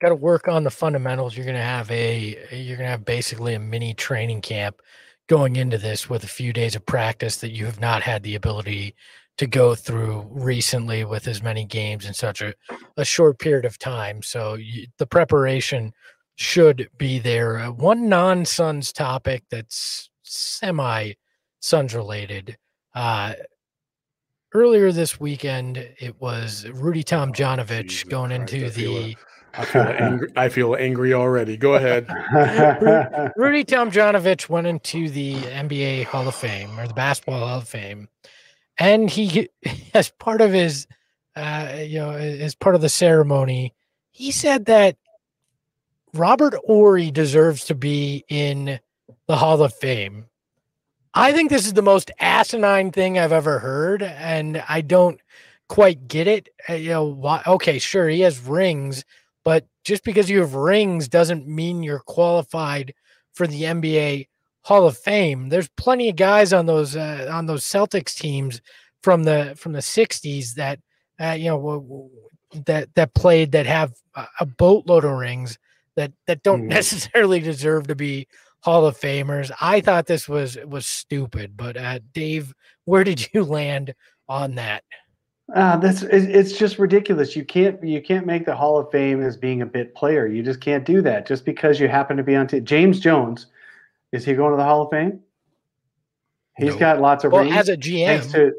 [0.00, 1.36] got to work on the fundamentals.
[1.36, 4.80] You're going to have a you're going to have basically a mini training camp
[5.26, 8.36] going into this with a few days of practice that you have not had the
[8.36, 8.94] ability
[9.38, 12.54] to go through recently with as many games in such a,
[12.96, 14.22] a short period of time.
[14.22, 15.92] So you, the preparation
[16.36, 17.58] should be there.
[17.58, 21.12] Uh, one non Suns topic that's semi
[21.60, 22.56] Suns related.
[22.94, 23.34] Uh,
[24.54, 29.10] earlier this weekend, it was Rudy Tomjanovich Jesus going into I the.
[29.10, 29.16] it.
[29.58, 30.28] I feel angry.
[30.36, 31.56] I feel angry already.
[31.56, 32.06] Go ahead.
[33.36, 38.08] Rudy Tomjanovich went into the NBA Hall of Fame or the Basketball Hall of Fame,
[38.78, 39.48] and he,
[39.94, 40.86] as part of his,
[41.34, 43.74] uh, you know, as part of the ceremony,
[44.10, 44.96] he said that
[46.14, 48.80] Robert Horry deserves to be in
[49.26, 50.26] the Hall of Fame.
[51.14, 55.20] I think this is the most asinine thing I've ever heard, and I don't
[55.68, 56.48] quite get it.
[56.68, 57.42] Uh, you know, why?
[57.46, 59.04] Okay, sure, he has rings,
[59.44, 62.94] but just because you have rings doesn't mean you're qualified
[63.32, 64.28] for the NBA
[64.66, 65.48] Hall of Fame.
[65.48, 68.60] There's plenty of guys on those uh, on those Celtics teams
[69.04, 70.80] from the from the '60s that
[71.22, 72.10] uh, you know w- w-
[72.66, 73.92] that that played that have
[74.40, 75.56] a- boatload of rings
[75.94, 76.70] that that don't Mhm.
[76.70, 78.26] necessarily deserve to be
[78.60, 79.52] Hall of Famers.
[79.60, 82.52] I thought this was was stupid, but uh, Dave,
[82.86, 83.94] where did you land
[84.28, 84.82] on that?
[85.54, 87.36] Uh, that's it's just ridiculous.
[87.36, 90.26] You can't you can't make the Hall of Fame as being a bit player.
[90.26, 92.48] You just can't do that just because you happen to be on.
[92.48, 93.46] T- James Jones,
[94.16, 95.20] is he going to the Hall of Fame?
[96.56, 96.78] He's No.
[96.80, 97.56] got lots of Well, rings.
[97.56, 98.52] as a GM, to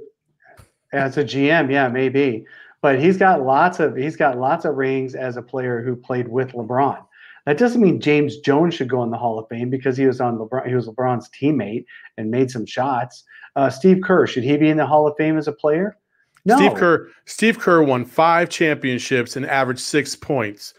[0.93, 2.45] as a GM, yeah, maybe.
[2.81, 6.27] But he's got lots of he's got lots of rings as a player who played
[6.27, 6.99] with LeBron.
[7.45, 10.21] That doesn't mean James Jones should go in the Hall of Fame because he was
[10.21, 10.67] on LeBron.
[10.67, 11.85] He was LeBron's teammate
[12.17, 13.23] and made some shots.
[13.55, 15.97] Uh, Steve Kerr should he be in the Hall of Fame as a player?
[16.45, 16.55] No.
[16.57, 17.09] Steve Kerr.
[17.25, 20.73] Steve Kerr won five championships and averaged six points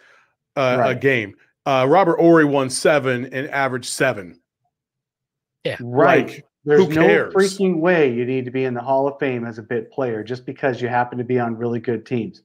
[0.57, 1.35] uh, a game.
[1.67, 4.39] Uh, Robert Horry won seven and averaged seven.
[5.81, 6.29] Right.
[6.29, 7.35] Like, There's who no cares?
[7.35, 10.23] freaking way you need to be in the Hall of Fame as a bit player
[10.23, 12.43] just because you happen to be on really good teams.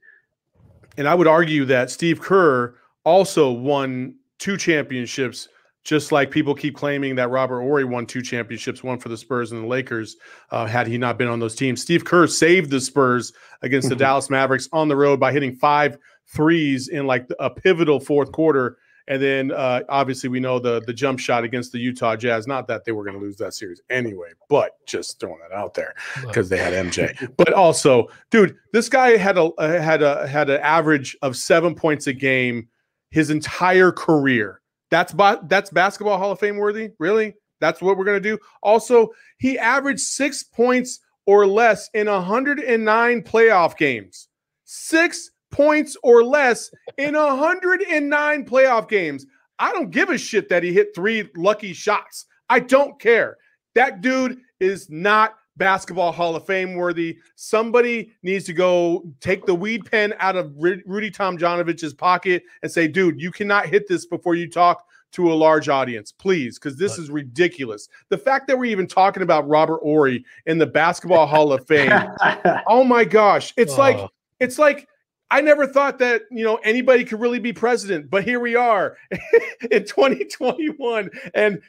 [0.97, 5.49] And I would argue that Steve Kerr also won two championships,
[5.83, 9.51] just like people keep claiming that Robert Horry won two championships, one for the Spurs
[9.51, 10.15] and the Lakers,
[10.51, 11.81] uh, had he not been on those teams.
[11.81, 13.95] Steve Kerr saved the Spurs against the.
[14.03, 15.97] Dallas Mavericks on the road by hitting five
[16.27, 18.77] threes in like a pivotal fourth quarter.
[19.07, 22.47] And then uh, obviously we know the the jump shot against the Utah Jazz.
[22.47, 25.73] Not that they were going to lose that series anyway, but just throwing that out
[25.73, 27.33] there because they had MJ.
[27.37, 31.75] but also, dude, this guy had a uh, had a had an average of seven
[31.75, 32.67] points a game
[33.09, 34.61] his entire career.
[34.89, 36.91] That's ba- that's basketball Hall of Fame worthy.
[36.99, 38.37] Really, that's what we're gonna do.
[38.61, 44.27] Also, he averaged six points or less in 109 playoff games.
[44.65, 49.25] Six points or less in 109 playoff games.
[49.59, 52.25] I don't give a shit that he hit three lucky shots.
[52.49, 53.37] I don't care.
[53.75, 57.17] That dude is not basketball Hall of Fame worthy.
[57.35, 62.71] Somebody needs to go take the weed pen out of Ru- Rudy Tomjanovich's pocket and
[62.71, 66.75] say, dude, you cannot hit this before you talk to a large audience, please, because
[66.75, 67.87] this is ridiculous.
[68.09, 71.91] The fact that we're even talking about Robert Horry in the Basketball Hall of Fame,
[72.67, 74.09] oh my gosh, it's like Oh.
[74.39, 74.87] it's like
[75.33, 78.97] I never thought that you know anybody could really be president, but here we are
[79.71, 81.59] in 2021, and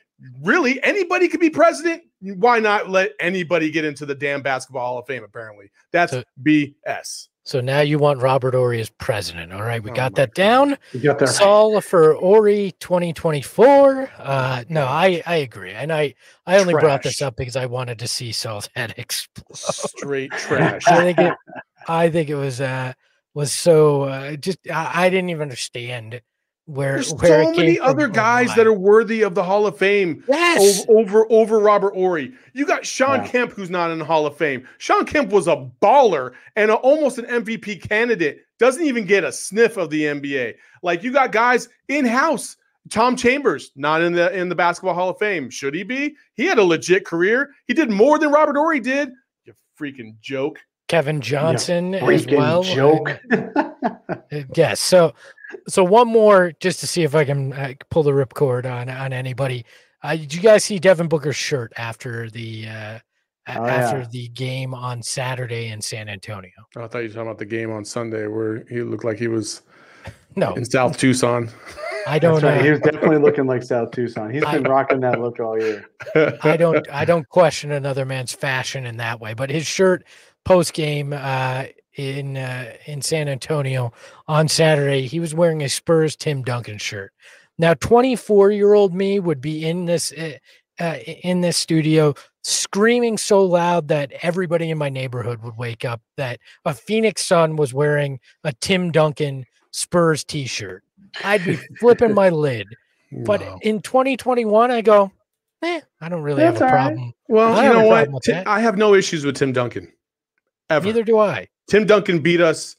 [0.42, 2.02] really anybody could be president.
[2.20, 5.24] Why not let anybody get into the damn basketball Hall of Fame?
[5.24, 7.28] Apparently, that's So- BS.
[7.46, 9.52] So now you want Robert Horry as president.
[9.52, 10.78] All right, we Oh got my that down.
[10.92, 11.28] you got that.
[11.28, 14.10] Saul for Horry 2024.
[14.18, 15.72] Uh no, I I agree.
[15.72, 16.14] And I
[16.46, 19.56] I only brought this up because I wanted to see Saul's head explode.
[19.56, 20.86] Straight trash.
[20.88, 21.34] I think it
[21.86, 22.94] I think it was uh
[23.34, 26.22] was so uh, just I, I didn't even understand
[26.66, 30.24] where There's where so many other guys that are worthy of the Hall of Fame
[30.26, 32.32] yes over, over over Robert Horry.
[32.54, 33.28] You got Sean Yeah.
[33.28, 34.66] Kemp, who's not in the Hall of Fame.
[34.78, 38.40] Sean Kemp was a baller and a, almost an MVP candidate.
[38.58, 40.54] Doesn't even get a sniff of the NBA.
[40.82, 42.56] Like you got guys in house.
[42.90, 45.50] Tom Chambers not in the in the Basketball Hall of Fame.
[45.50, 46.16] Should he be?
[46.34, 47.50] He had a legit career.
[47.66, 49.10] He did more than Robert Horry did.
[49.44, 50.60] You freaking joke.
[50.94, 52.62] Kevin Johnson as well.
[52.62, 53.20] joke.
[53.84, 54.80] Uh, Yes.
[54.80, 55.12] So,
[55.68, 59.12] so one more just to see if I can uh, pull the ripcord on on
[59.12, 59.64] anybody.
[60.02, 62.98] Uh, did you guys see Devin Booker's shirt after the uh,
[63.46, 64.06] Oh, after yeah.
[64.10, 66.50] the game on Saturday in San Antonio?
[66.76, 69.18] Oh, I thought you were talking about the game on Sunday where he looked like
[69.18, 69.60] he was
[70.36, 71.50] No, in South Tucson.
[72.06, 72.42] I don't.
[72.42, 72.64] right.
[72.64, 74.30] He was definitely looking like South Tucson.
[74.32, 75.84] He's been I- rocking that look all year.
[76.42, 76.88] I don't.
[76.90, 79.34] I don't question another man's fashion in that way.
[79.34, 80.04] But his shirt
[80.44, 81.64] post game uh,
[81.96, 83.92] in uh, in San Antonio
[84.28, 87.12] on Saturday, he was wearing a Spurs Tim Duncan shirt.
[87.58, 90.32] Now, 24 year old me would be in this uh,
[90.80, 96.00] uh, in this studio screaming so loud that everybody in my neighborhood would wake up
[96.16, 100.82] that a Phoenix Sun was wearing a Tim Duncan Spurs T-shirt.
[101.22, 102.66] I'd be flipping my lid.
[103.24, 103.58] But Wow.
[103.62, 105.12] in 2021, I go,
[105.62, 107.08] eh, I don't really That's have a problem.
[107.08, 108.28] I well, you know what?
[108.46, 109.92] I have no issues with Tim Duncan.
[110.70, 110.86] Ever.
[110.86, 111.48] Neither do I.
[111.68, 112.76] Tim Duncan beat us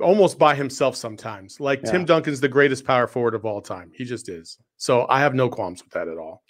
[0.00, 1.60] almost by himself sometimes.
[1.60, 1.92] Like Yeah.
[1.92, 3.90] Tim Duncan's the greatest power forward of all time.
[3.94, 4.58] He just is.
[4.76, 6.42] So I have no qualms with that at all.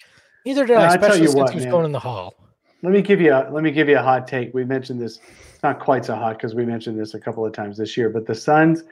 [0.45, 1.71] Neither did I, I tell especially you since what, he was man.
[1.71, 2.35] going in the hall.
[2.83, 4.53] Let me give you a let me give you a hot take.
[4.53, 5.19] We mentioned this.
[5.53, 8.09] It's not quite so hot because we mentioned this a couple of times this year.
[8.09, 8.83] But the Suns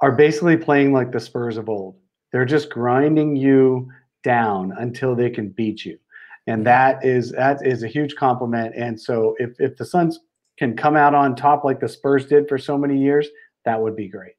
[0.00, 1.96] are basically playing like the Spurs of old.
[2.32, 3.88] They're just grinding you
[4.24, 5.98] down until they can beat you,
[6.46, 8.74] and that is that is a huge compliment.
[8.76, 10.20] And so if if the Suns
[10.58, 13.28] can come out on top like the Spurs did for so many years,
[13.64, 14.34] that would be great.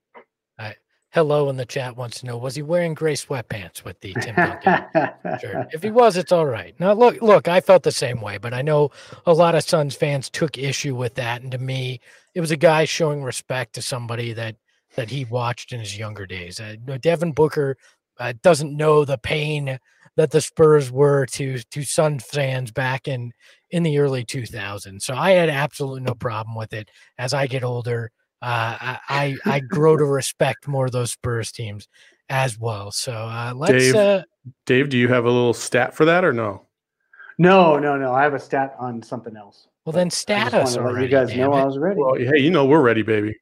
[1.16, 4.36] Hello in the chat wants to know was he wearing gray sweatpants with the Tim
[4.36, 4.84] Duncan
[5.40, 5.68] shirt?
[5.74, 6.78] If he was, it's all right.
[6.78, 8.92] Now look, look, I felt the same way, but I know
[9.26, 12.02] a lot of Suns fans took issue with that, and to me,
[12.34, 14.58] it was a guy showing respect to somebody that
[14.98, 16.60] that he watched in his younger days.
[16.60, 17.78] Uh, Devin Booker
[18.20, 19.80] uh, doesn't know the pain
[20.18, 23.34] that the Spurs were to to Sun fans back in
[23.72, 25.02] in the early 2000s.
[25.02, 26.90] So I had absolutely no problem with it.
[27.18, 28.12] As I get older,
[28.42, 31.88] uh, I, I I grow to respect more of those Spurs teams
[32.30, 32.92] as well.
[32.92, 33.74] So uh, let's.
[33.74, 34.24] Dave, Uh,
[34.66, 36.62] Dave, do you have a little stat for that or no?
[37.38, 38.14] no, no, no.
[38.14, 39.68] I have a stat on something else.
[39.84, 41.06] well, then I stat just us wanted already.
[41.08, 42.00] you guys damn know I was ready.
[42.00, 43.36] Well, hey, you know we're ready, baby.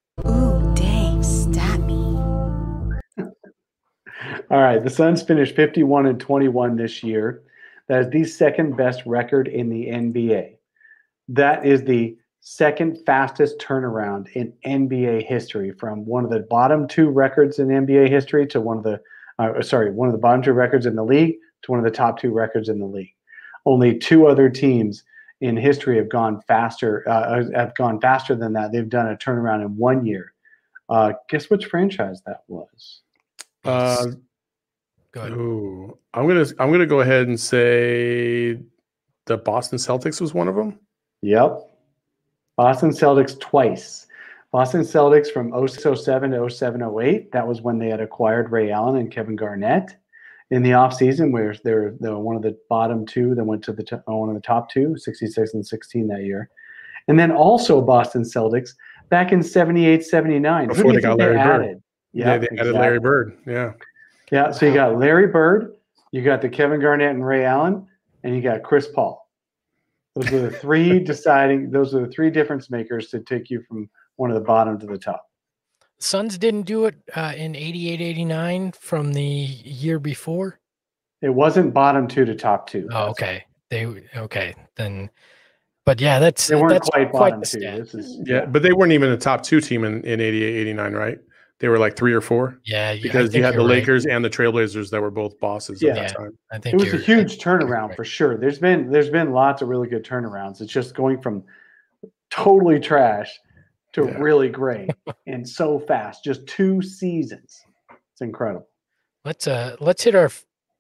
[4.54, 7.42] All right, the Suns finished 51 and 21 this year.
[7.88, 10.58] That is the second best record in the NBA.
[11.30, 17.10] That is the second fastest turnaround in NBA history from one of the bottom two
[17.10, 19.02] records in NBA history to one of the
[19.40, 21.34] uh, sorry, one of the bottom two records in the league
[21.64, 23.16] to one of the top two records in the league.
[23.66, 25.04] Only two other teams
[25.42, 28.72] in history have gone faster uh, have gone faster than that.
[28.72, 30.34] They've done a turnaround in one year.
[30.90, 33.02] Uh, guess which franchise that was?
[35.16, 35.32] Uh, Good.
[35.34, 38.60] ooh, I'm gonna I'm gonna go ahead and say
[39.26, 40.80] the Boston Celtics was one of them.
[41.22, 41.60] Yep.
[42.58, 44.08] Boston Celtics twice.
[44.52, 47.32] Boston Celtics from 0607 to 0708.
[47.32, 49.96] That was when they had acquired Ray Allen and Kevin Garnett
[50.52, 53.64] in the offseason, where they were, they were one of the bottom two that went
[53.64, 56.52] to the t- one of the top two, 66 and 16 that year.
[57.08, 58.76] And then also Boston Celtics
[59.10, 60.68] back in 78 79.
[60.68, 61.40] Before they got think Larry Bird.
[61.40, 61.84] added?
[62.14, 63.00] Yeah, they added Larry.
[63.00, 63.38] Bird.
[63.48, 63.72] Yeah.
[64.32, 65.76] Yeah, so you got Larry Bird,
[66.12, 67.88] you got the Kevin Garnett and Ray Allen,
[68.24, 69.30] and you got Chris Paul.
[70.16, 71.72] Those are the three deciding.
[71.72, 74.86] Those are the three difference makers to take you from one of the bottom to
[74.86, 75.26] the top.
[76.00, 80.60] Suns didn't do it uh, in 88 89 from the year before.
[81.22, 82.90] It wasn't bottom two to top two.
[82.92, 83.46] Oh, okay.
[83.70, 85.10] They okay then.
[85.86, 87.60] But yeah, that's They weren't that's quite quite bottom the two.
[87.60, 87.80] stat.
[87.80, 90.94] This is Yeah, but they weren't even a top two team in, in 88, 89,
[90.94, 91.20] right?
[91.64, 93.76] They were like three or four Yeah, because you had the you're right.
[93.76, 95.92] Lakers and the Trailblazers that were both bosses Yeah.
[95.92, 96.14] at that Yeah.
[96.18, 96.38] time.
[96.52, 97.96] I think it was a huge turnaround right.
[97.96, 98.36] for sure.
[98.38, 100.60] There's been there's been lots of really good turnarounds.
[100.60, 101.42] It's just going from
[102.30, 103.32] totally trash
[103.94, 104.18] to Yeah.
[104.18, 104.90] really great
[105.26, 106.22] and so fast.
[106.26, 107.62] Just two seasons.
[108.12, 108.68] It's incredible.
[109.24, 110.32] Let's uh let's hit our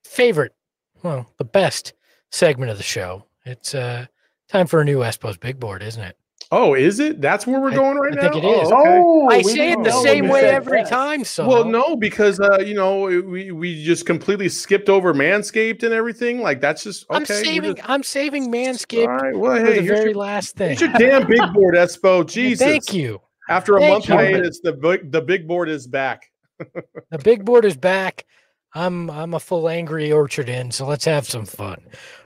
[0.03, 0.53] favorite,
[1.01, 1.93] well, the best
[2.29, 3.23] segment of the show.
[3.45, 4.07] It's uh
[4.49, 6.17] time for a new Espos big board, isn't it?
[6.51, 7.19] Oh, is it?
[7.21, 8.21] That's where we're I- going right now.
[8.21, 8.31] I now.
[8.31, 8.71] think it is.
[8.71, 8.99] Oh, okay.
[9.01, 10.89] Oh, I we say it the same way every that.
[10.89, 11.23] time.
[11.23, 15.93] So Well, no, because uh, you know we we just completely skipped over Manscaped and
[15.93, 16.41] everything.
[16.41, 17.15] Like that's just okay.
[17.17, 19.35] I'm saving just- I'm saving Manscaped All right.
[19.35, 20.77] Well, for hey, the here's very your, last thing.
[20.77, 22.27] here's your damn big board, Espo.
[22.27, 22.65] Jesus.
[22.65, 23.19] Thank you.
[23.49, 24.15] After a Thank month you.
[24.15, 26.29] hiatus, the big the big board is back.
[27.11, 28.25] The big board is back.
[28.75, 31.77] I'm I'm a full angry orchard in, so let's have some fun.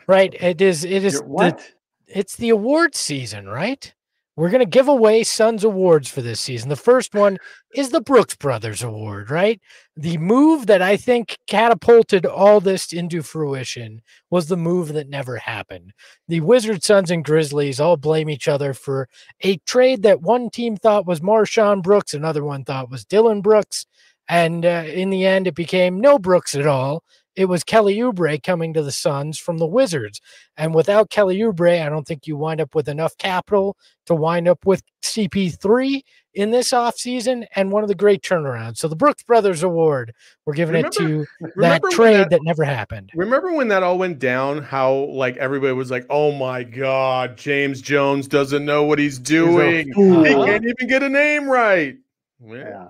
[0.06, 0.34] Right?
[0.42, 1.68] It is it is You're- the- what?
[2.08, 3.94] it's the award season, right?
[4.38, 6.70] We're going to give away Suns awards for this season.
[6.70, 7.40] The first one
[7.74, 9.60] is the Brooks Brothers Award, right?
[9.96, 15.38] The move that I think catapulted all this into fruition was the move that never
[15.38, 15.92] happened.
[16.28, 19.10] The Wizards, Suns, and Grizzlies all blame each other for
[19.42, 23.88] a trade that one team thought was MarShon Brooks, another one thought was Dillon Brooks.
[24.30, 27.04] And uh, in the end, it became no Brooks at all.
[27.38, 30.20] It was Kelly Oubre coming to the Suns from the Wizards.
[30.58, 33.78] And without Kelly Oubre, I don't think you wind up with enough capital
[34.08, 36.02] to wind up with CP3
[36.34, 38.78] in this offseason and one of the great turnarounds.
[38.78, 40.14] So the Brooks Brothers Award,
[40.46, 41.26] we're giving it to
[41.58, 43.12] that trade that- that never happened.
[43.14, 44.64] Remember when that all went down?
[44.64, 49.94] How like everybody was like, "Oh my God, James Jones doesn't know what he's doing.
[49.94, 50.24] fool.
[50.24, 51.98] He can't even get a name right."
[52.44, 52.90] Yeah,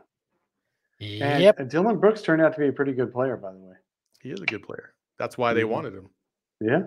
[0.99, 1.25] Yeah.
[1.33, 1.69] And Yep.
[1.69, 3.66] Dillon Brooks turned out to be a pretty good player, by the way.
[4.22, 4.93] He is a good player.
[5.20, 5.70] That's why they Mhm.
[5.70, 6.09] wanted him.
[6.61, 6.82] Yeah.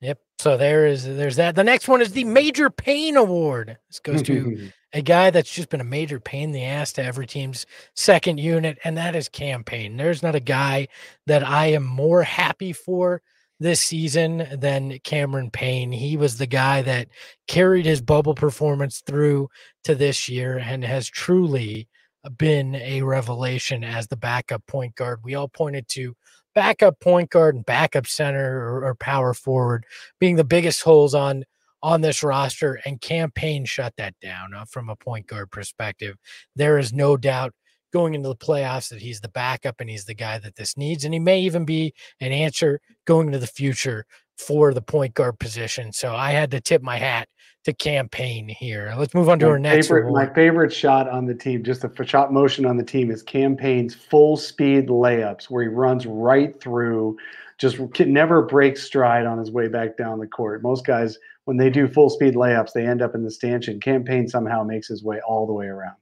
[0.00, 0.20] Yep.
[0.40, 1.54] So there is there's that.
[1.54, 3.78] The next one is the Major Pain Award.
[3.88, 7.04] This goes to a guy that's just been a major pain in the ass to
[7.04, 9.96] every team's second unit, and that is Cam Payne.
[9.96, 10.88] There's not a guy
[11.26, 13.22] that I am more happy for
[13.60, 15.92] this season than Cameron Payne.
[15.92, 17.06] He was the guy that
[17.46, 19.48] carried his bubble performance through
[19.84, 21.86] to this year and has truly
[22.36, 25.20] been a revelation as the backup point guard.
[25.22, 26.14] We all pointed to
[26.54, 29.84] backup point guard and backup center or, or power forward
[30.20, 31.44] being the biggest holes on
[31.82, 36.16] on this roster and Cam Payne shut that down uh, from a point guard perspective.
[36.54, 37.54] There is no doubt
[37.92, 41.04] going into the playoffs that he's the backup and he's the guy that this needs.
[41.04, 44.06] And he may even be an answer going into the future
[44.38, 45.92] for the point guard position.
[45.92, 47.28] So I had to tip my hat
[47.64, 48.94] to Cam Payne here.
[48.96, 50.12] Let's move on to my our next favorite.
[50.12, 53.56] My favorite shot on the team, just the shot motion on the team, is Cam
[53.56, 57.16] Payne's full speed layups, where he runs right through,
[57.58, 60.62] just can never break stride on his way back down the court.
[60.62, 63.80] Most guys, when they do full speed layups, they end up in the stanchion.
[63.80, 65.96] Cam Payne somehow makes his way all the way around.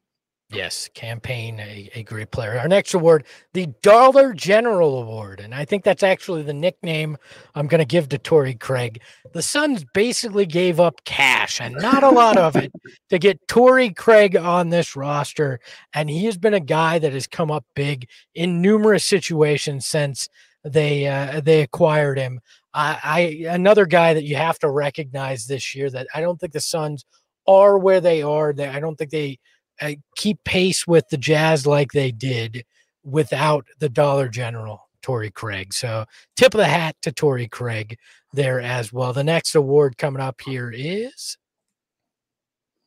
[0.53, 2.59] Yes, Cam Payne, a, a great player.
[2.59, 5.39] Our next award, the Dollar General Award.
[5.39, 7.17] And I think that's actually the nickname
[7.55, 9.01] I'm going to give to Torrey Craig.
[9.33, 12.73] The Suns basically gave up cash and not a lot of it
[13.11, 15.61] to get Torrey Craig on this roster.
[15.95, 20.29] And he has been a guy that has come up big in numerous situations since
[20.65, 22.41] they uh, they acquired him.
[22.75, 23.21] I, I
[23.51, 27.05] another guy that you have to recognize this year that I don't think the Suns
[27.47, 28.53] are where they are.
[28.53, 29.39] That I don't think they
[29.81, 32.65] uh, keep pace with the Jazz like they did
[33.05, 35.73] without the Dollar General, Torrey Craig.
[35.73, 36.05] So
[36.37, 37.97] tip of the hat to Torrey Craig
[38.33, 39.13] there as well.
[39.13, 41.37] The next award coming up here is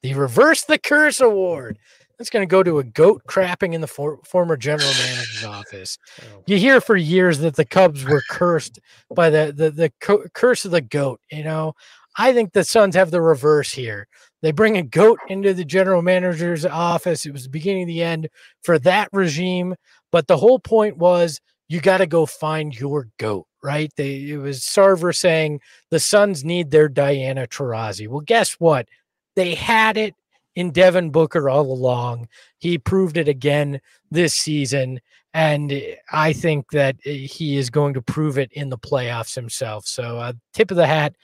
[0.01, 1.79] the Reverse the Curse Award.
[2.17, 5.97] That's going to go to a goat crapping in the for- former general manager's office.
[6.45, 8.79] You hear for years that the Cubs were cursed
[9.13, 11.19] by the the, the co- curse of the goat.
[11.31, 11.73] You know,
[12.15, 14.07] I think the Suns have the reverse here.
[14.41, 17.25] They bring a goat into the general manager's office.
[17.25, 18.29] It was the beginning of the end
[18.61, 19.75] for that regime.
[20.11, 21.39] But the whole point was
[21.69, 23.91] you got to go find your goat, right?
[23.95, 28.07] They, it was Sarver saying the Suns need their Diana Taurasi.
[28.07, 28.87] Well, guess what?
[29.35, 30.13] They had it
[30.55, 32.27] in Devin Booker all along.
[32.59, 34.99] He proved it again this season.
[35.33, 39.87] And I think that he is going to prove it in the playoffs himself.
[39.87, 41.15] So, uh, tip of the hat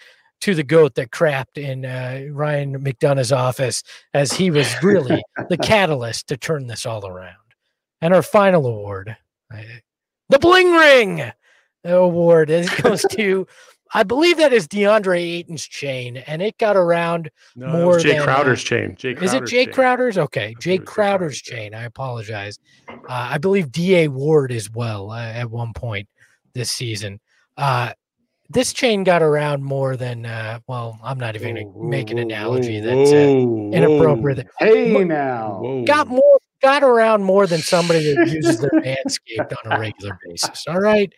[0.41, 3.83] to the goat that crapped in uh, Ryan McDonough's office
[4.13, 7.35] as he was really the catalyst to turn this all around.
[8.01, 9.15] And our final award,
[9.53, 9.61] uh,
[10.29, 11.31] the Bling Ring
[11.83, 13.47] Award, it goes to,
[13.93, 18.21] I believe that is DeAndre Ayton's chain, and it got around No, more Jay than,
[18.21, 18.95] uh, Crowder's chain.
[18.95, 19.73] Jay is it Jay chain.
[19.73, 20.17] Crowder's?
[20.17, 21.73] Okay, Jae Crowder's Crowder's chain.
[21.73, 22.59] I apologize.
[22.87, 26.07] Uh, I believe Da Ward as well uh, at one point
[26.53, 27.19] this season.
[27.57, 27.91] Uh,
[28.49, 30.99] this chain got around more than uh, well.
[31.03, 34.47] I'm not even going to make an analogy that's uh, inappropriate.
[34.57, 35.83] Hey Mo- now.
[35.85, 40.65] Got more got around more than somebody that uses their manscaped on a regular basis.
[40.67, 41.11] All right,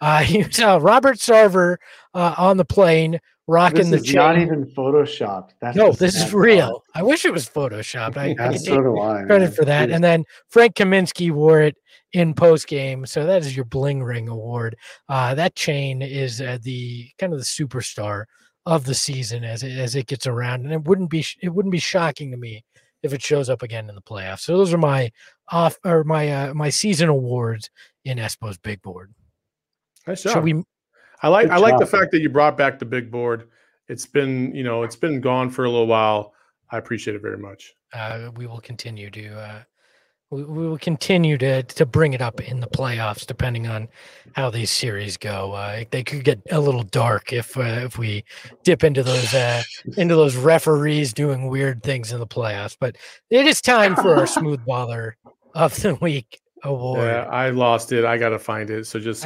[0.00, 1.76] uh, was uh, Robert Sarver
[2.14, 5.50] uh, on the plane rocking This the is not even photoshopped.
[5.60, 6.84] That's no, this is real.
[6.94, 8.16] I wish it was photoshopped.
[8.16, 9.24] I, I so take do I.
[9.24, 9.52] credit man.
[9.52, 9.90] for that.
[9.90, 11.76] And then Frank Kaminsky wore it
[12.12, 13.06] in post game.
[13.06, 14.76] So that is your Bling Ring Award.
[15.08, 18.24] Uh, that chain is uh, the kind of the superstar
[18.66, 21.72] of the season as it, as it gets around, and it wouldn't be it wouldn't
[21.72, 22.64] be shocking to me
[23.02, 24.40] if it shows up again in the playoffs.
[24.40, 25.10] So those are my
[25.48, 27.70] off or my uh, my season awards
[28.04, 29.12] in Espo's big board.
[30.06, 30.44] Nice Should job.
[30.44, 30.62] we?
[31.22, 33.48] I like I like the fact that you brought back the big board.
[33.88, 36.34] It's been you know it's been gone for a little while.
[36.70, 37.74] I appreciate it very much.
[37.92, 39.40] Uh, we will continue to.
[39.40, 39.62] Uh,
[40.30, 43.88] we, we will continue to to bring it up in the playoffs, depending on
[44.34, 45.52] how these series go.
[45.52, 48.24] Uh, they could get a little dark if uh, if we
[48.62, 49.62] dip into those uh,
[49.96, 52.76] into those referees doing weird things in the playoffs.
[52.78, 52.96] But
[53.30, 55.12] it is time for our smooth baller
[55.54, 57.00] of the week award.
[57.00, 58.04] Yeah, I lost it.
[58.04, 58.86] I gotta find it.
[58.86, 59.24] So just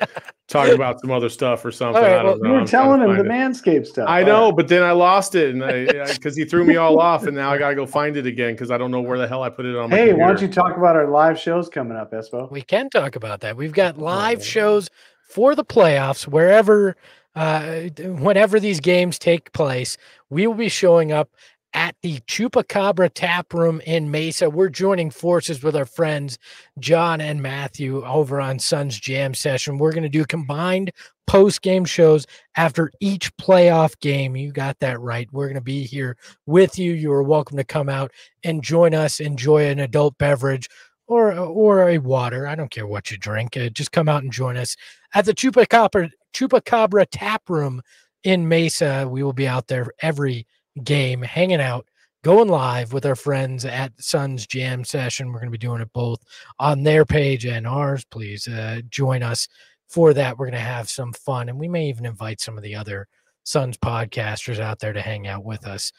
[0.00, 0.10] I was
[0.48, 2.02] talk about some other stuff or something.
[2.02, 2.48] right, I well, don't know.
[2.48, 3.30] You were I'm telling him the find it.
[3.30, 4.08] Manscaped stuff.
[4.08, 4.56] I All know, right.
[4.56, 7.58] but then I lost it, and because he threw me all off, and now I
[7.58, 9.76] gotta go find it again because I don't know where the hell I put it
[9.76, 9.96] on my.
[9.96, 12.50] Hey, why don't you talk about our live shows coming up, Espo?
[12.50, 13.56] We can talk about that.
[13.56, 14.42] We've got live Oh.
[14.42, 14.88] shows
[15.28, 16.96] for the playoffs wherever,
[17.36, 19.98] uh, whenever these games take place.
[20.30, 21.28] We will be showing up
[21.74, 24.48] at the Chupacabra Tap Room in Mesa.
[24.48, 26.38] We're joining forces with our friends
[26.78, 29.78] John and Matthew over on Suns Jam Session.
[29.78, 30.92] We're going to do combined
[31.26, 34.34] post game shows after each playoff game.
[34.34, 35.28] You got that right.
[35.30, 36.16] We're going to be here
[36.46, 36.92] with you.
[36.92, 38.12] You are welcome to come out
[38.44, 40.68] and join us, enjoy an adult beverage
[41.06, 42.46] or or a water.
[42.46, 43.56] I don't care what you drink.
[43.56, 44.76] Uh, just come out and join us
[45.14, 47.82] at the Chupacabra Chupacabra Tap Room
[48.24, 49.06] in Mesa.
[49.08, 50.46] We will be out there every
[50.84, 51.86] game, hanging out,
[52.24, 55.28] going live with our friends at Suns Jam Session.
[55.28, 56.22] We're going to be doing it both
[56.58, 58.04] on their page and ours.
[58.04, 59.48] Please uh, join us
[59.88, 60.38] for that.
[60.38, 63.06] We're going to have some fun, and we may even invite some of the other
[63.44, 65.92] Suns podcasters out there to hang out with us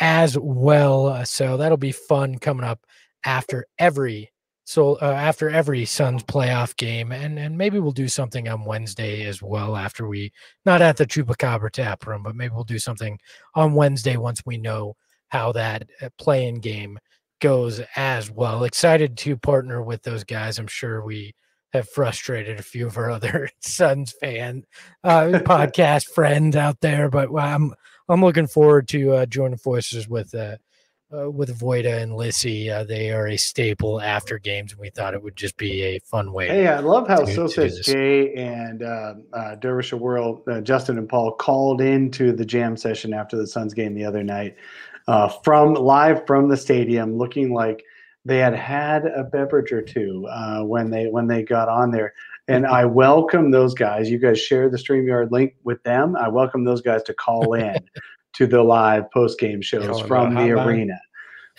[0.00, 1.24] as well.
[1.26, 2.80] So that'll be fun coming up
[3.24, 4.30] after every
[4.64, 9.26] so uh, after every Suns playoff game, and and maybe we'll do something on Wednesday
[9.26, 10.32] as well after we
[10.64, 13.18] not at the Chupacabra tap room, but maybe we'll do something
[13.54, 14.96] on Wednesday once we know
[15.28, 16.98] how that uh, play-in game
[17.40, 18.64] goes as well.
[18.64, 20.58] Excited to partner with those guys.
[20.58, 21.34] I'm sure we
[21.74, 24.64] have frustrated a few of our other Suns fan
[25.02, 27.74] uh, podcast friends out there, but I'm
[28.08, 30.34] I'm looking forward to uh, joining forces with
[31.12, 32.70] uh, with Voida and Lissy.
[32.70, 35.98] Uh, they are a staple after games, and we thought it would just be a
[36.00, 36.48] fun way.
[36.48, 37.80] Hey, I love how to- So Says.
[37.80, 43.12] Jay and uh, uh, Dervish World, uh, Justin and Paul called into the jam session
[43.12, 44.56] after the Suns game the other night
[45.08, 47.84] uh, from live from the stadium, looking like
[48.24, 52.14] they had had a beverage or two uh, when they when they got on there.
[52.48, 54.10] And I welcome those guys.
[54.10, 56.16] You guys share the StreamYard link with them.
[56.16, 57.76] I welcome those guys to call in
[58.36, 60.64] to the live post game shows on from the hotline.
[60.66, 61.00] arena.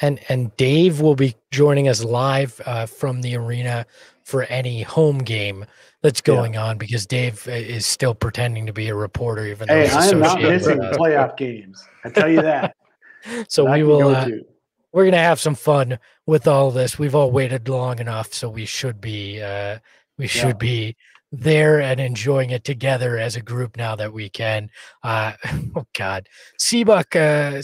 [0.01, 3.85] And and Dave will be joining us live uh, from the arena
[4.23, 5.65] for any home game
[6.01, 6.33] that's Yeah.
[6.35, 9.83] going on because Dave uh, is still pretending to be a reporter, even though Hey,
[9.83, 10.97] he's I am not missing with us.
[10.97, 11.81] playoff games.
[12.03, 12.75] I tell you that.
[13.49, 13.99] So I we will.
[14.01, 14.27] go Uh,
[14.93, 15.97] we're gonna have some fun
[16.27, 16.99] with all this.
[16.99, 19.79] We've all waited long enough, so we should be uh
[20.19, 20.53] we should Yeah.
[20.53, 20.95] be
[21.41, 24.69] there and enjoying it together as a group now that we can.
[25.03, 25.33] Uh
[25.75, 26.27] oh god.
[26.57, 27.61] Seabuck uh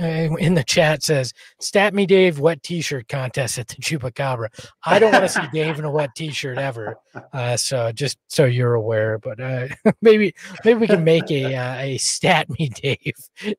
[0.00, 4.48] uh, in the chat says, "Stat me, Dave, wet T-shirt contest at the Chupacabra."
[4.84, 6.96] I don't want to see Dave in a wet T-shirt ever,
[7.32, 9.18] uh, so just so you're aware.
[9.18, 9.68] But uh,
[10.02, 10.34] maybe
[10.64, 13.14] maybe we can make a uh, a stat me Dave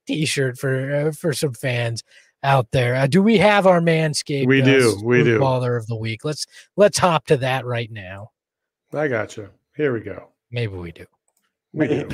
[0.07, 2.03] T-shirt for uh, for some fans
[2.43, 2.95] out there.
[2.95, 4.47] Uh, do we have our manscaped?
[4.47, 5.39] We do, we do.
[5.39, 6.23] Baller of the week.
[6.23, 6.45] Let's
[6.77, 8.31] let's hop to that right now.
[8.93, 9.49] I got you.
[9.75, 10.29] Here we go.
[10.51, 11.05] Maybe we do.
[11.73, 12.09] We do.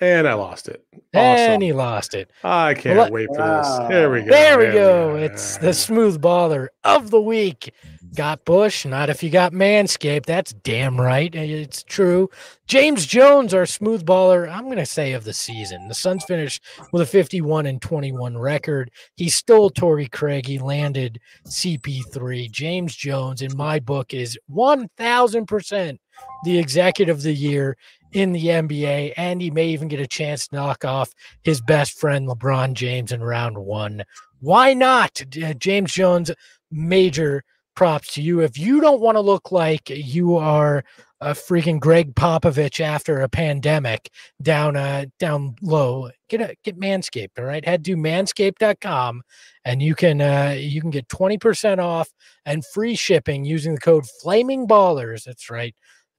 [0.00, 0.84] And I lost it.
[1.12, 1.60] And Awesome.
[1.60, 2.28] he lost it.
[2.42, 3.88] I can't Well, wait for this.
[3.88, 4.30] There we go.
[4.30, 5.14] There we go.
[5.16, 7.72] It's the smooth baller of the week.
[8.16, 10.26] Got Bush, not if you got Manscaped.
[10.26, 11.32] That's damn right.
[11.34, 12.28] It's true.
[12.66, 15.88] James Jones, our smooth baller, I'm going to say of the season.
[15.88, 18.90] The Suns finished with a 51 and 21 record.
[19.16, 20.46] He stole Torrey Craig.
[20.46, 22.50] He landed CP3.
[22.50, 25.98] James Jones, in my book, is 1000%
[26.44, 27.76] the executive of the year
[28.14, 31.12] in the NBA, and he may even get a chance to knock off
[31.42, 34.04] his best friend LeBron James in round one.
[34.40, 35.20] Why not?
[35.42, 36.30] Uh, James Jones,
[36.70, 37.44] major
[37.74, 38.40] props to you.
[38.40, 40.84] If you don't want to look like you are
[41.20, 44.10] a freaking Gregg Popovich after a pandemic
[44.42, 47.38] down uh down low, get a get Manscaped.
[47.38, 47.64] All right.
[47.64, 49.22] Head to manscaped.com
[49.64, 52.10] and you can uh you can get 20% off
[52.44, 55.24] and free shipping using the code flaming ballers.
[55.24, 55.74] That's right.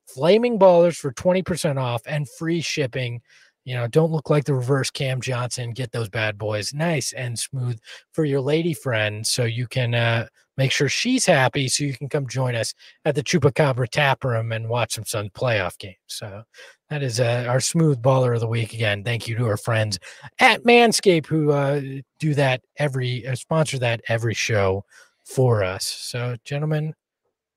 [0.08, 3.22] Flaming ballers for 20% off and free shipping.
[3.64, 5.72] You know, don't look like the reverse Cam Johnson.
[5.72, 7.80] Get those bad boys nice and smooth
[8.12, 10.28] for your lady friend so you can uh,
[10.58, 12.74] make sure she's happy so you can come join us
[13.06, 15.98] at the Chupacabra tap room and watch some Suns playoff games.
[16.08, 16.44] So
[16.90, 19.04] that is uh, our smooth baller of the week again.
[19.04, 20.00] Thank you to our friends
[20.40, 21.82] at Manscaped who uh,
[22.20, 24.86] do that every uh, sponsor that every show
[25.26, 25.86] for us.
[25.86, 26.94] So, gentlemen,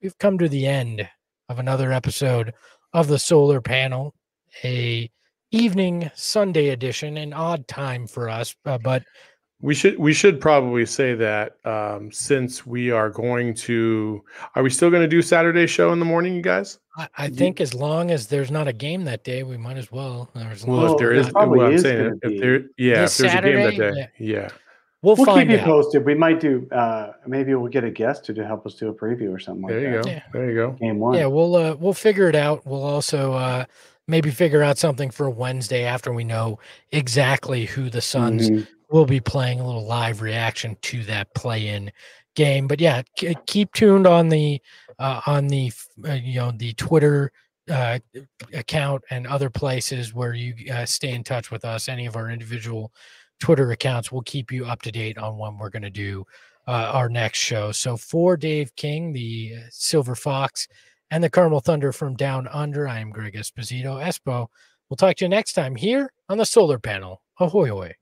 [0.03, 1.09] we've come to the end
[1.49, 2.53] of another episode
[2.93, 4.15] of the solar panel,
[4.65, 5.11] a
[5.51, 9.03] evening Sunday edition, an odd time for us, uh, but
[9.61, 14.23] We should we should probably say that um, since we are going to
[14.55, 16.79] are we still going to do Saturday show in the morning, you guys?
[16.97, 19.77] I, I Ye- think as long as there's not a game that day, we might
[19.77, 20.31] as well.
[20.37, 23.35] As Well, long if there's is, well, I'm saying if there, yeah, This if there's
[23.35, 24.01] a game that Saturday?
[24.03, 24.49] day, yeah.
[25.03, 25.65] We'll, We'll keep you out.
[25.65, 26.05] posted.
[26.05, 26.69] We might do.
[26.73, 29.63] Uh, maybe we'll get a guest to, to help us do a preview or something
[29.63, 30.05] like There you that.
[30.05, 30.11] go.
[30.11, 30.23] Yeah.
[30.33, 30.71] There you go.
[30.73, 31.15] Game one.
[31.17, 32.67] Yeah, we'll uh, we'll figure it out.
[32.67, 33.65] We'll also uh,
[34.07, 36.59] maybe figure out something for Wednesday after we know
[36.93, 38.67] exactly who the Suns Mhm.
[38.91, 39.61] will be playing.
[39.61, 41.93] A little live reaction to that play-in
[42.35, 42.67] game.
[42.67, 44.61] But yeah, k- keep tuned on the
[44.99, 45.71] uh, on the
[46.09, 47.31] uh, you know the Twitter
[47.71, 47.99] uh,
[48.55, 51.89] account and other places where you uh, stay in touch with us.
[51.89, 52.93] Any of our individual
[53.39, 56.25] Twitter accounts will keep you up to date on when we're going to do
[56.67, 57.73] uh, our next show.
[57.73, 60.69] So for Dave King, the Silver Fox,
[61.11, 64.03] and the Carmel Thunder from Down Under, I am Greg Esposito.
[64.03, 64.49] Espo,
[64.89, 67.23] we'll talk to you next time here on the Solar Panel.
[67.41, 67.95] Ahoy, ahoy.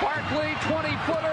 [0.00, 1.31] Barkley, 20 footer,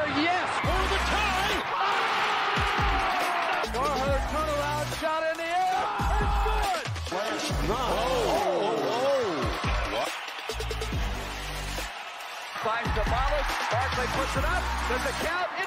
[13.99, 14.63] Finds the Barkley puts it up.
[14.87, 15.58] There's a count.